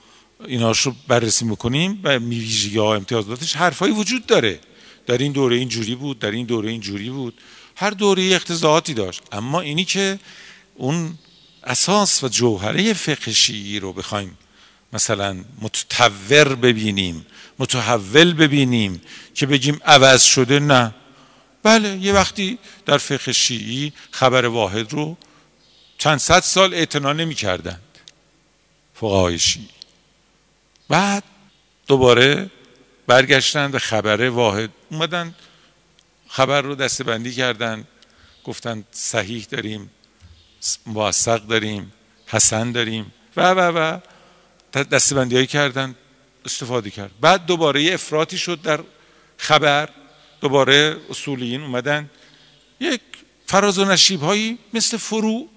ایناش 0.46 0.80
رو 0.80 0.94
بررسی 1.08 1.44
می‌کنیم 1.44 2.00
و 2.02 2.20
میویژگی 2.20 2.78
ها 2.78 2.94
امتیازاتش 2.94 3.56
حرفایی 3.56 3.92
وجود 3.92 4.26
داره. 4.26 4.60
در 5.06 5.18
این 5.18 5.32
دوره 5.32 5.56
اینجوری 5.56 5.94
بود 5.94 6.18
در 6.18 6.30
این 6.30 6.46
دوره 6.46 6.70
اینجوری 6.70 7.10
بود. 7.10 7.34
هر 7.76 7.90
دوره 7.90 8.22
اختزاعاتی 8.34 8.94
داشت. 8.94 9.22
اما 9.32 9.60
اینی 9.60 9.84
که 9.84 10.18
اون 10.74 11.18
اساس 11.64 12.24
و 12.24 12.28
جوهره 12.28 12.92
فقه 12.92 13.32
شیعی 13.32 13.80
رو 13.80 13.92
بخوایم 13.92 14.38
مثلا 14.92 15.44
متطور 15.60 16.54
ببینیم 16.54 17.26
متحول 17.58 18.32
ببینیم 18.32 19.02
که 19.34 19.46
بگیم 19.46 19.80
عوض 19.84 20.22
شده 20.22 20.58
نه. 20.58 20.94
بله 21.62 21.96
یه 21.96 22.12
وقتی 22.12 22.58
در 22.86 22.98
فقه 22.98 23.32
شیعی 23.32 23.92
خبر 24.10 24.46
واحد 24.46 24.92
رو 24.92 25.16
چند 25.98 26.18
صد 26.18 26.40
سال 26.40 26.74
اعتنا 26.74 27.12
نمی 27.12 27.34
کردند 27.34 27.98
فقهای 28.94 29.38
شیعی. 29.38 29.68
بعد 30.88 31.22
دوباره 31.86 32.50
برگشتن 33.06 33.70
به 33.70 33.78
خبر 33.78 34.28
واحد 34.28 34.70
اومدن 34.90 35.34
خبر 36.28 36.62
رو 36.62 36.74
دستبندی 36.74 37.32
کردن 37.32 37.84
گفتن 38.44 38.84
صحیح 38.92 39.46
داریم. 39.50 39.90
موثق 40.86 41.46
داریم 41.46 41.92
حسن 42.26 42.72
داریم 42.72 43.12
و 43.36 43.50
و 43.50 43.60
و. 43.60 43.98
دستبندی 44.84 45.34
هایی 45.34 45.46
کردن 45.46 45.94
استفاده 46.44 46.90
کرد 46.90 47.10
بعد 47.20 47.46
دوباره 47.46 47.82
یه 47.82 47.94
افراطی 47.94 48.38
شد 48.38 48.62
در 48.62 48.80
خبر. 49.36 49.88
دوباره 50.40 50.96
اصولیین 51.10 51.62
اومدن. 51.62 52.10
یک 52.80 53.00
فراز 53.46 53.78
و 53.78 53.84
نشیب 53.84 54.20
هایی 54.20 54.58
مثل 54.74 54.96
فرو 54.96 55.48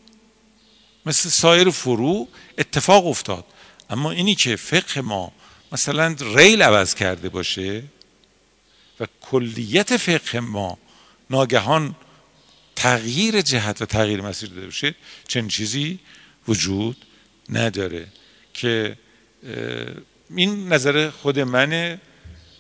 مثل 1.06 1.30
سایر 1.30 1.70
فرو 1.70 2.28
اتفاق 2.58 3.08
افتاد. 3.08 3.46
اما 3.90 4.12
اینی 4.12 4.36
که 4.36 4.56
فقه 4.56 5.02
ما 5.02 5.32
مثلا 5.72 6.16
ریل 6.20 6.62
عوض 6.62 6.96
کرده 6.96 7.30
باشه 7.30 7.84
و 9.00 9.08
کلیت 9.22 9.98
فقه 9.98 10.40
ما 10.40 10.78
ناگهان 11.30 11.96
تغییر 12.76 13.42
جهت 13.42 13.82
و 13.82 13.86
تغییر 13.86 14.22
مسیر 14.22 14.50
داده 14.50 14.66
باشه 14.66 14.96
چنین 15.28 15.48
چیزی 15.48 16.00
وجود 16.48 17.06
نداره 17.50 18.08
که 18.54 18.98
این 20.36 20.74
نظر 20.74 21.10
خود 21.10 21.40
منه 21.40 22.02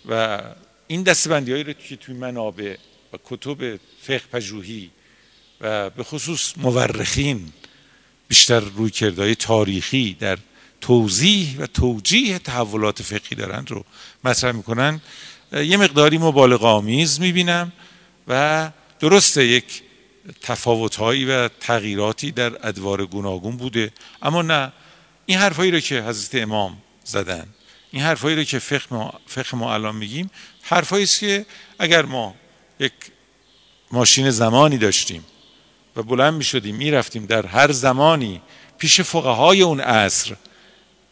و 0.10 0.42
این 0.88 1.04
دستبندی 1.04 1.52
هایی 1.52 1.64
رو 1.64 1.74
که 1.74 1.96
توی 1.96 2.16
منابع 2.16 2.76
و 3.14 3.18
کتب 3.24 3.80
فقه 4.02 4.24
پژوهی 4.32 4.92
و 5.62 5.90
به 5.90 6.04
خصوص 6.04 6.54
مورخین 6.58 7.52
بیشتر 8.28 8.60
روی 8.60 8.90
کردهای 8.90 9.36
تاریخی 9.36 10.18
در 10.20 10.38
توضیح 10.82 11.56
و 11.60 11.66
توجیه 11.66 12.40
تحولات 12.40 13.02
فقهی 13.02 13.36
دارند 13.36 13.72
رو 13.72 13.86
مطرح 14.24 14.52
می‌کنن 14.52 15.02
یه 15.52 15.78
مقداری 15.78 16.18
مبالغه 16.18 16.68
آمیز 16.68 17.20
می‌بینم 17.20 17.72
و 18.28 18.72
درسته 19.00 19.46
یک 19.46 19.82
تفاوتهایی 20.42 21.26
و 21.26 21.48
تغییراتی 21.48 22.32
در 22.32 22.68
ادوار 22.68 23.06
گوناگون 23.06 23.58
بوده. 23.58 23.92
اما 24.22 24.42
نه 24.42 24.72
این 25.26 25.38
حرفایی 25.38 25.72
رو 25.72 25.80
که 25.80 26.02
حضرت 26.02 26.42
امام 26.42 26.78
زدن 27.04 27.46
این 27.92 28.04
حرفایی 28.04 28.36
رو 28.36 28.44
که 28.44 28.60
فقه 28.60 28.86
ما, 28.92 29.14
فقه 29.28 29.58
ما 29.58 29.74
الان 29.74 29.96
میگیم 29.96 30.32
حرفایی 30.62 31.04
است 31.04 31.20
که 31.20 31.46
اگر 31.80 32.06
ما 32.06 32.36
یک 32.80 32.92
ماشین 33.92 34.30
زمانی 34.30 34.78
داشتیم 34.78 35.26
و 35.96 36.04
بلند 36.04 36.34
می‌شدیم 36.34 36.76
می‌رفتیم 36.76 37.26
در 37.26 37.46
هر 37.46 37.72
زمانی 37.72 38.42
پیش 38.78 39.02
فقهای 39.02 39.62
اون 39.62 39.80
عصر 39.80 40.36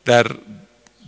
در 0.06 0.28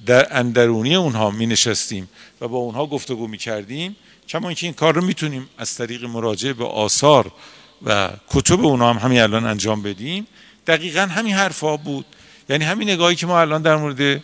در 0.05 0.37
اندرونی 0.39 0.95
اونها 0.95 1.31
می 1.31 1.45
نشستیم 1.45 2.09
و 2.41 2.47
با 2.47 2.57
اونها 2.57 2.85
گفتگو 2.85 3.27
می 3.27 3.37
کردیم 3.37 3.95
کما 4.27 4.47
اینکه 4.47 4.67
این 4.67 4.73
کار 4.73 4.95
رو 4.95 5.01
می‌تونیم 5.01 5.49
از 5.57 5.75
طریق 5.75 6.03
مراجعه 6.05 6.53
به 6.53 6.65
آثار 6.65 7.31
و 7.85 8.09
کتب 8.29 8.65
اونا 8.65 8.93
هم 8.93 8.97
همین 8.97 9.21
الان 9.21 9.45
انجام 9.45 9.81
بدیم. 9.81 10.27
دقیقا 10.67 11.01
همین 11.01 11.33
حرفا 11.33 11.77
بود. 11.77 12.05
یعنی 12.49 12.65
همین 12.65 12.89
نگاهی 12.89 13.15
که 13.15 13.27
ما 13.27 13.41
الان 13.41 13.61
در 13.61 13.75
مورد 13.75 14.23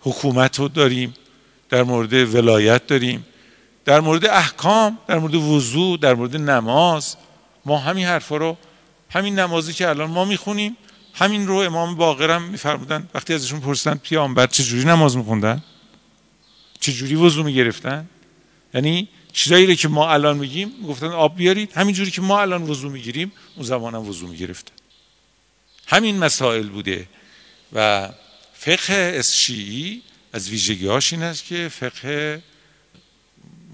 حکومت 0.00 0.58
رو 0.58 0.68
داریم 0.68 1.14
در 1.70 1.82
مورد 1.82 2.12
ولایت 2.12 2.86
داریم 2.86 3.26
در 3.84 4.00
مورد 4.00 4.26
احکام 4.26 4.98
در 5.06 5.18
مورد 5.18 5.34
وضوع 5.34 5.98
در 5.98 6.14
مورد 6.14 6.36
نماز 6.36 7.16
ما 7.64 7.78
همین 7.78 8.06
حرفا 8.06 8.36
رو 8.36 8.56
همین 9.10 9.38
نمازی 9.38 9.72
که 9.72 9.88
الان 9.88 10.10
ما 10.10 10.24
می‌خونیم 10.24 10.76
همین 11.14 11.46
رو 11.46 11.54
امام 11.56 11.94
باقرم 11.94 12.42
میفرمودن. 12.42 13.08
وقتی 13.14 13.34
ازشون 13.34 13.60
پرسیدن 13.60 13.94
پیامبر 13.94 14.46
چه 14.46 14.64
جوری 14.64 14.84
نماز 14.84 15.16
میخوندن؟ 15.16 15.62
چه 16.80 16.92
جوری 16.92 17.14
وضو 17.14 17.42
می‌گرفتن؟ 17.42 18.06
یعنی 18.74 19.08
چیزایی 19.34 19.66
رو 19.66 19.74
که 19.74 19.88
ما 19.88 20.12
الان 20.12 20.38
میگیم 20.38 20.86
گفتن 20.88 21.06
آب 21.06 21.36
بیارید. 21.36 21.72
همین 21.72 21.94
جوری 21.94 22.10
که 22.10 22.22
ما 22.22 22.40
الان 22.40 22.62
وضو 22.62 22.88
می‌گیریم 22.88 23.32
اون 23.56 23.66
زمان 23.66 23.94
هم 23.94 24.08
وضو 24.08 24.26
می‌گرفتن 24.26 24.72
همین 25.86 26.18
مسائل 26.18 26.68
بوده 26.68 27.08
و 27.72 28.08
فقه 28.54 29.22
شیعی 29.22 30.02
از 30.32 30.48
ویژگیهاش 30.48 31.12
این 31.12 31.22
است 31.22 31.44
که 31.44 31.68
فقه 31.68 32.42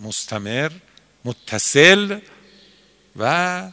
مستمر 0.02 0.70
متصل 1.24 2.18
و 3.16 3.72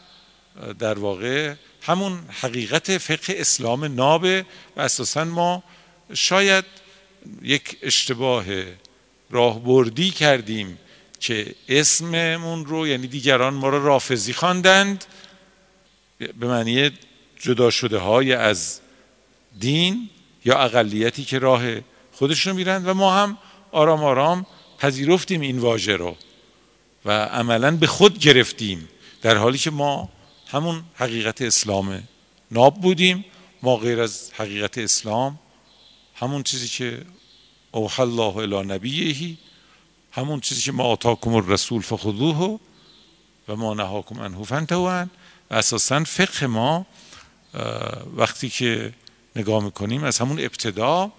در 0.79 0.99
واقع 0.99 1.53
همون 1.81 2.19
حقیقت 2.41 2.97
فقه 2.97 3.33
اسلام 3.37 3.85
نابه 3.85 4.45
و 4.75 4.81
اساسا 4.81 5.23
ما 5.23 5.63
شاید 6.13 6.65
یک 7.41 7.77
اشتباه 7.81 8.45
راهبردی 9.29 10.11
کردیم 10.11 10.79
که 11.19 11.55
اسممون 11.69 12.65
رو 12.65 12.87
یعنی 12.87 13.07
دیگران 13.07 13.53
ما 13.53 13.69
رو 13.69 13.85
رافضی 13.85 14.33
خواندند. 14.33 15.05
به 16.19 16.47
معنی 16.47 16.91
جدا 17.39 17.69
شده 17.69 17.97
های 17.97 18.33
از 18.33 18.79
دین 19.59 20.09
یا 20.45 20.59
اقلیتی 20.59 21.23
که 21.23 21.39
راه 21.39 21.63
خودشون 22.11 22.55
میرند 22.55 22.87
و 22.87 22.93
ما 22.93 23.15
هم 23.15 23.37
آرام 23.71 24.03
آرام 24.03 24.45
پذیرفتیم 24.77 25.41
این 25.41 25.59
واژه 25.59 25.95
رو 25.95 26.15
و 27.05 27.11
عملا 27.25 27.71
به 27.77 27.87
خود 27.87 28.19
گرفتیم 28.19 28.89
در 29.21 29.37
حالی 29.37 29.57
که 29.57 29.71
ما 29.71 30.09
همون 30.47 30.83
حقیقت 30.95 31.41
اسلام 31.41 32.07
ناب 32.51 32.81
بودیم. 32.81 33.25
ما 33.63 33.77
غیر 33.77 34.01
از 34.01 34.31
حقیقت 34.33 34.77
اسلام 34.77 35.39
همون 36.15 36.43
چیزی 36.43 36.67
که 36.67 37.01
اوحى 37.71 38.03
الله 38.03 38.37
الی 38.37 38.73
نبیهی 38.73 39.37
همون 40.17 40.39
چیزی 40.39 40.61
که 40.61 40.71
ما 40.71 40.83
آتاکم 40.83 41.33
الرسول 41.33 41.81
فخذوه 41.81 42.59
و 43.47 43.55
ما 43.55 43.73
نهاکم 43.73 44.19
عنه 44.19 44.43
فانتهوا 44.43 45.05
و 45.51 45.53
اساسا 45.55 46.03
فقه 46.03 46.47
ما 46.47 46.85
وقتی 48.15 48.49
که 48.49 48.93
نگاه 49.35 49.63
می‌کنیم 49.63 50.03
از 50.03 50.17
همون 50.19 50.39
ابتدا 50.39 51.11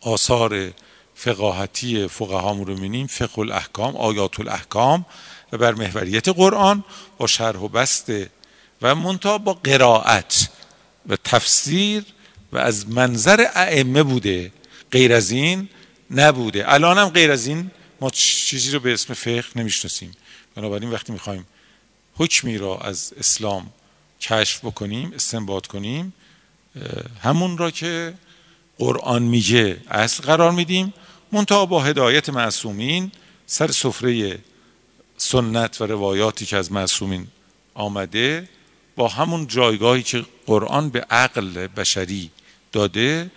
آثار 0.00 0.72
فقاهتی 1.14 2.08
فقهامون 2.08 2.66
رو 2.66 2.74
می‌بینیم 2.74 3.06
فقه 3.06 3.38
الاحکام 3.38 3.96
آیات 3.96 4.40
الاحکام 4.40 5.06
و 5.52 5.58
بر 5.58 5.74
محوریت 5.74 6.28
قرآن 6.28 6.84
با 7.18 7.26
شرح 7.26 7.58
و 7.58 7.68
بسته 7.68 8.30
و 8.82 8.94
منتها 8.94 9.38
با 9.38 9.52
قرائت 9.52 10.48
و 11.08 11.16
تفسیر 11.16 12.04
و 12.52 12.58
از 12.58 12.88
منظر 12.88 13.46
ائمه 13.54 14.02
بوده. 14.02 14.52
غیر 14.92 15.12
از 15.12 15.30
این 15.30 15.68
نبوده. 16.10 16.72
الان 16.72 16.98
هم 16.98 17.08
غیر 17.08 17.30
از 17.30 17.46
این 17.46 17.70
ما 18.00 18.10
چیزی 18.10 18.70
رو 18.70 18.80
به 18.80 18.92
اسم 18.92 19.14
فقه 19.14 19.44
نمی‌شناسیم. 19.56 20.12
بنابراین 20.54 20.90
وقتی 20.90 21.12
می‌خوایم 21.12 21.46
حکمی 22.14 22.58
را 22.58 22.78
از 22.78 23.12
اسلام 23.16 23.70
کشف 24.20 24.64
بکنیم 24.64 25.12
استنباط 25.14 25.66
کنیم 25.66 26.12
همون 27.22 27.58
را 27.58 27.70
که 27.70 28.14
قرآن 28.78 29.22
میگه 29.22 29.80
اصل 29.90 30.22
قرار 30.22 30.50
میدیم 30.50 30.94
منتها 31.32 31.66
با 31.66 31.82
هدایت 31.82 32.28
معصومین 32.28 33.12
سر 33.46 33.70
سفره 33.72 34.38
سنت 35.16 35.80
و 35.80 35.86
روایاتی 35.86 36.46
که 36.46 36.56
از 36.56 36.72
معصومین 36.72 37.26
آمده 37.74 38.48
با 38.96 39.08
همون 39.08 39.46
جایگاهی 39.46 40.02
که 40.02 40.24
قرآن 40.46 40.90
به 40.90 41.00
عقل 41.10 41.66
بشری 41.66 42.30
داده 42.72 43.30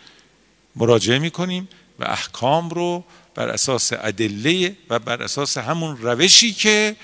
مراجعه 0.76 1.20
می‌کنیم 1.20 1.68
و 2.00 2.04
احکام 2.04 2.70
رو 2.70 3.04
بر 3.36 3.50
اساس 3.50 3.94
ادله 3.94 4.76
و 4.90 5.00
بر 5.00 5.24
اساس 5.24 5.58
همون 5.58 5.98
روشی 5.98 6.54
که 6.54 6.96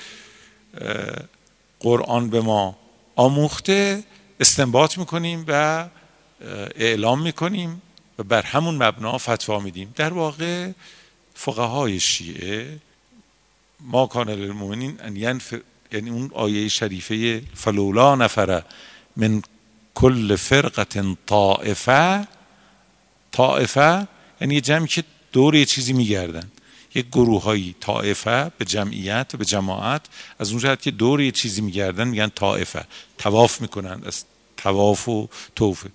قرآن 1.80 2.30
به 2.30 2.42
ما 2.42 2.78
آموخته 3.16 4.04
استنباط 4.40 4.98
می‌کنیم 4.98 5.46
و 5.48 5.86
اعلام 6.76 7.22
می‌کنیم 7.22 7.82
و 8.20 8.24
بر 8.24 8.42
همون 8.42 8.84
مبنا 8.84 9.18
فتوا 9.18 9.60
میدیم. 9.60 9.94
در 9.96 10.14
واقع 10.14 10.72
فقهای 11.34 12.00
شیعه 12.00 12.78
ما 13.80 14.08
کان 14.08 14.30
للمؤمنین 14.30 15.00
ان 15.04 15.42
یعنی 15.92 16.10
اون 16.10 16.32
آیه 16.34 16.68
شریفه 16.68 17.42
فلولا 17.56 18.16
نفره 18.16 18.66
من 19.16 19.42
کل 19.96 20.36
فرقت 20.36 21.16
طائفه 21.26 22.28
طائفه 23.32 24.08
یعنی 24.42 24.62
جمعی 24.62 24.88
که 24.88 25.04
دور 25.38 25.56
یه 25.56 25.66
چیزی 25.66 25.94
میگردن. 25.94 26.52
یک 26.96 27.08
گروه 27.08 27.44
های 27.44 27.76
طائفه 27.80 28.52
به 28.58 28.66
جمعیت 28.66 29.36
به 29.36 29.46
جماعت 29.46 30.02
از 30.40 30.50
اون 30.50 30.60
جهت 30.60 30.82
که 30.82 30.92
دور 30.92 31.22
یه 31.22 31.32
چیزی 31.32 31.62
میگردن 31.62 32.08
میگن 32.08 32.28
طائفه. 32.28 32.86
تواف 33.18 33.62
می‌کنن. 33.62 34.02
از 34.06 34.26
تواف 34.58 35.10
و 35.10 35.30
توفه 35.56 35.90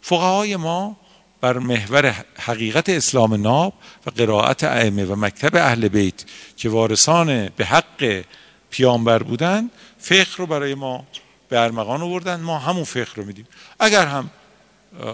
فقهای 0.00 0.56
ما 0.56 0.96
بر 1.40 1.58
محور 1.58 2.24
حقیقت 2.38 2.88
اسلام 2.88 3.34
ناب 3.34 3.72
و 4.06 4.10
قرائت 4.10 4.64
ائمه 4.64 5.04
و 5.04 5.16
مکتب 5.16 5.56
اهل 5.56 5.88
بیت 5.88 6.24
که 6.56 6.68
وارثان 6.68 7.48
به 7.48 7.64
حق 7.64 8.24
پیامبر 8.70 9.22
بودن 9.22 9.70
فقه 9.98 10.36
رو 10.36 10.46
برای 10.46 10.74
ما 10.74 11.06
به 11.48 11.60
ارمغان 11.60 12.02
آوردن. 12.02 12.40
ما 12.40 12.58
همون 12.58 12.84
فقه 12.84 13.14
رو 13.14 13.24
میدیم. 13.24 13.46
اگر 13.78 14.06
هم 14.06 14.30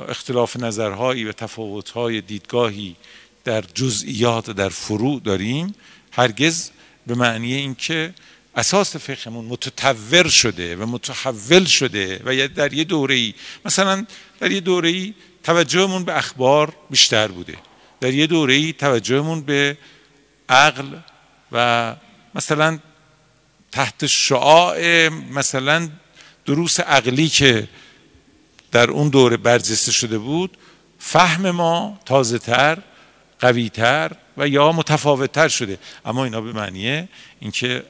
اختلاف 0.09 0.57
نظرهایی 0.57 1.25
و 1.25 1.33
تفاوتهای 1.33 2.21
دیدگاهی 2.21 2.97
در 3.45 3.61
جزئیات 3.75 4.51
در 4.51 4.69
فروع 4.69 5.21
داریم. 5.21 5.75
هرگز 6.13 6.71
به 7.07 7.15
معنی 7.15 7.55
اینکه 7.55 8.15
اساس 8.57 8.97
فقهمون 8.97 9.45
متطور 9.45 10.29
شده 10.29 10.77
و 10.77 10.87
متحول 10.87 11.65
شده 11.65 12.21
و 12.25 12.49
در 12.49 12.73
یه 12.73 12.85
دوره 12.85 13.15
ای 13.15 13.35
مثلا 13.65 14.07
در 14.41 14.51
یه 14.51 14.61
دوره 14.61 14.89
ای 14.89 15.15
توجهمون 15.45 16.05
به 16.05 16.17
اخبار 16.17 16.77
بیشتر 16.91 17.29
بوده. 17.29 17.57
در 18.01 18.15
یه 18.15 18.27
دوره 18.27 18.55
ای 18.55 18.73
توجهمون 18.73 19.41
به 19.41 19.79
عقل 20.49 20.97
و 21.53 21.97
مثلا 22.35 22.79
تحت 23.73 24.07
شعاع 24.07 25.09
مثلا 25.09 25.89
دروس 26.47 26.81
عقلی 26.81 27.29
که 27.29 27.69
در 28.73 28.91
اون 28.91 29.09
دوره 29.09 29.37
برجسته 29.37 29.93
شده 29.93 30.19
بود 30.19 30.57
فهم 30.99 31.51
ما 31.51 32.01
تازه 32.05 32.39
تر 32.39 32.79
قوی 33.43 33.69
تر 33.69 34.13
و 34.37 34.49
یا 34.49 34.73
متفاوت 34.73 35.33
تر 35.33 35.49
شده. 35.49 35.79
اما 36.05 36.25
اینا 36.25 36.41
به 36.41 36.53
معنیه 36.53 37.09
اینکه 37.41 37.85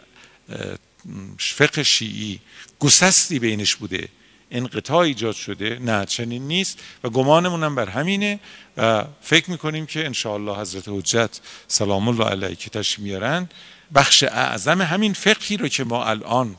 فقه 1.39 1.83
شیعی 1.83 2.41
گسستی 2.79 3.39
بینش 3.39 3.77
بوده. 3.77 4.09
انقطاع 4.51 4.99
ایجاد 4.99 5.35
شده. 5.35 5.79
نه 5.79 6.05
چنین 6.05 6.49
نیست 6.49 6.79
و 7.05 7.11
گمانمون 7.11 7.75
بر 7.75 7.89
همینه 7.89 8.41
و 8.77 9.05
فکر 9.23 9.51
می‌کنیم 9.51 9.87
که 9.87 10.07
انشاءالله 10.07 10.59
حضرت 10.59 10.85
حجت 10.87 11.41
سلام 11.69 12.09
الله 12.09 12.25
علیه 12.25 12.57
که 12.57 12.71
تشریف 12.71 12.99
میارن 12.99 13.49
بخش 13.95 14.23
اعظم 14.23 14.83
همین 14.83 15.13
فقهی 15.13 15.57
رو 15.57 15.69
که 15.69 15.85
ما 15.85 16.05
الان 16.05 16.57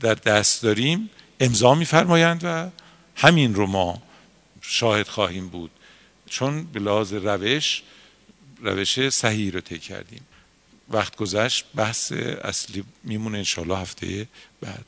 در 0.00 0.14
دست 0.14 0.62
داریم 0.62 1.10
امضا 1.40 1.74
میفرمایند 1.74 2.40
و 2.44 2.70
همین 3.16 3.54
رو 3.54 3.66
ما 3.66 4.02
شاهد 4.60 5.08
خواهیم 5.08 5.48
بود. 5.48 5.70
چون 6.26 6.64
به 6.64 6.80
لحاظ 6.80 7.12
روش 7.12 7.82
روش 8.60 9.08
صحیح 9.08 9.52
رو 9.52 9.60
طی 9.60 9.78
کردیم. 9.78 10.26
وقت 10.88 11.16
گذشت 11.16 11.64
بحث 11.74 12.12
اصلی 12.12 12.84
میمونه 13.02 13.38
انشاءالله 13.38 13.78
هفته 13.78 14.28
بعد. 14.60 14.84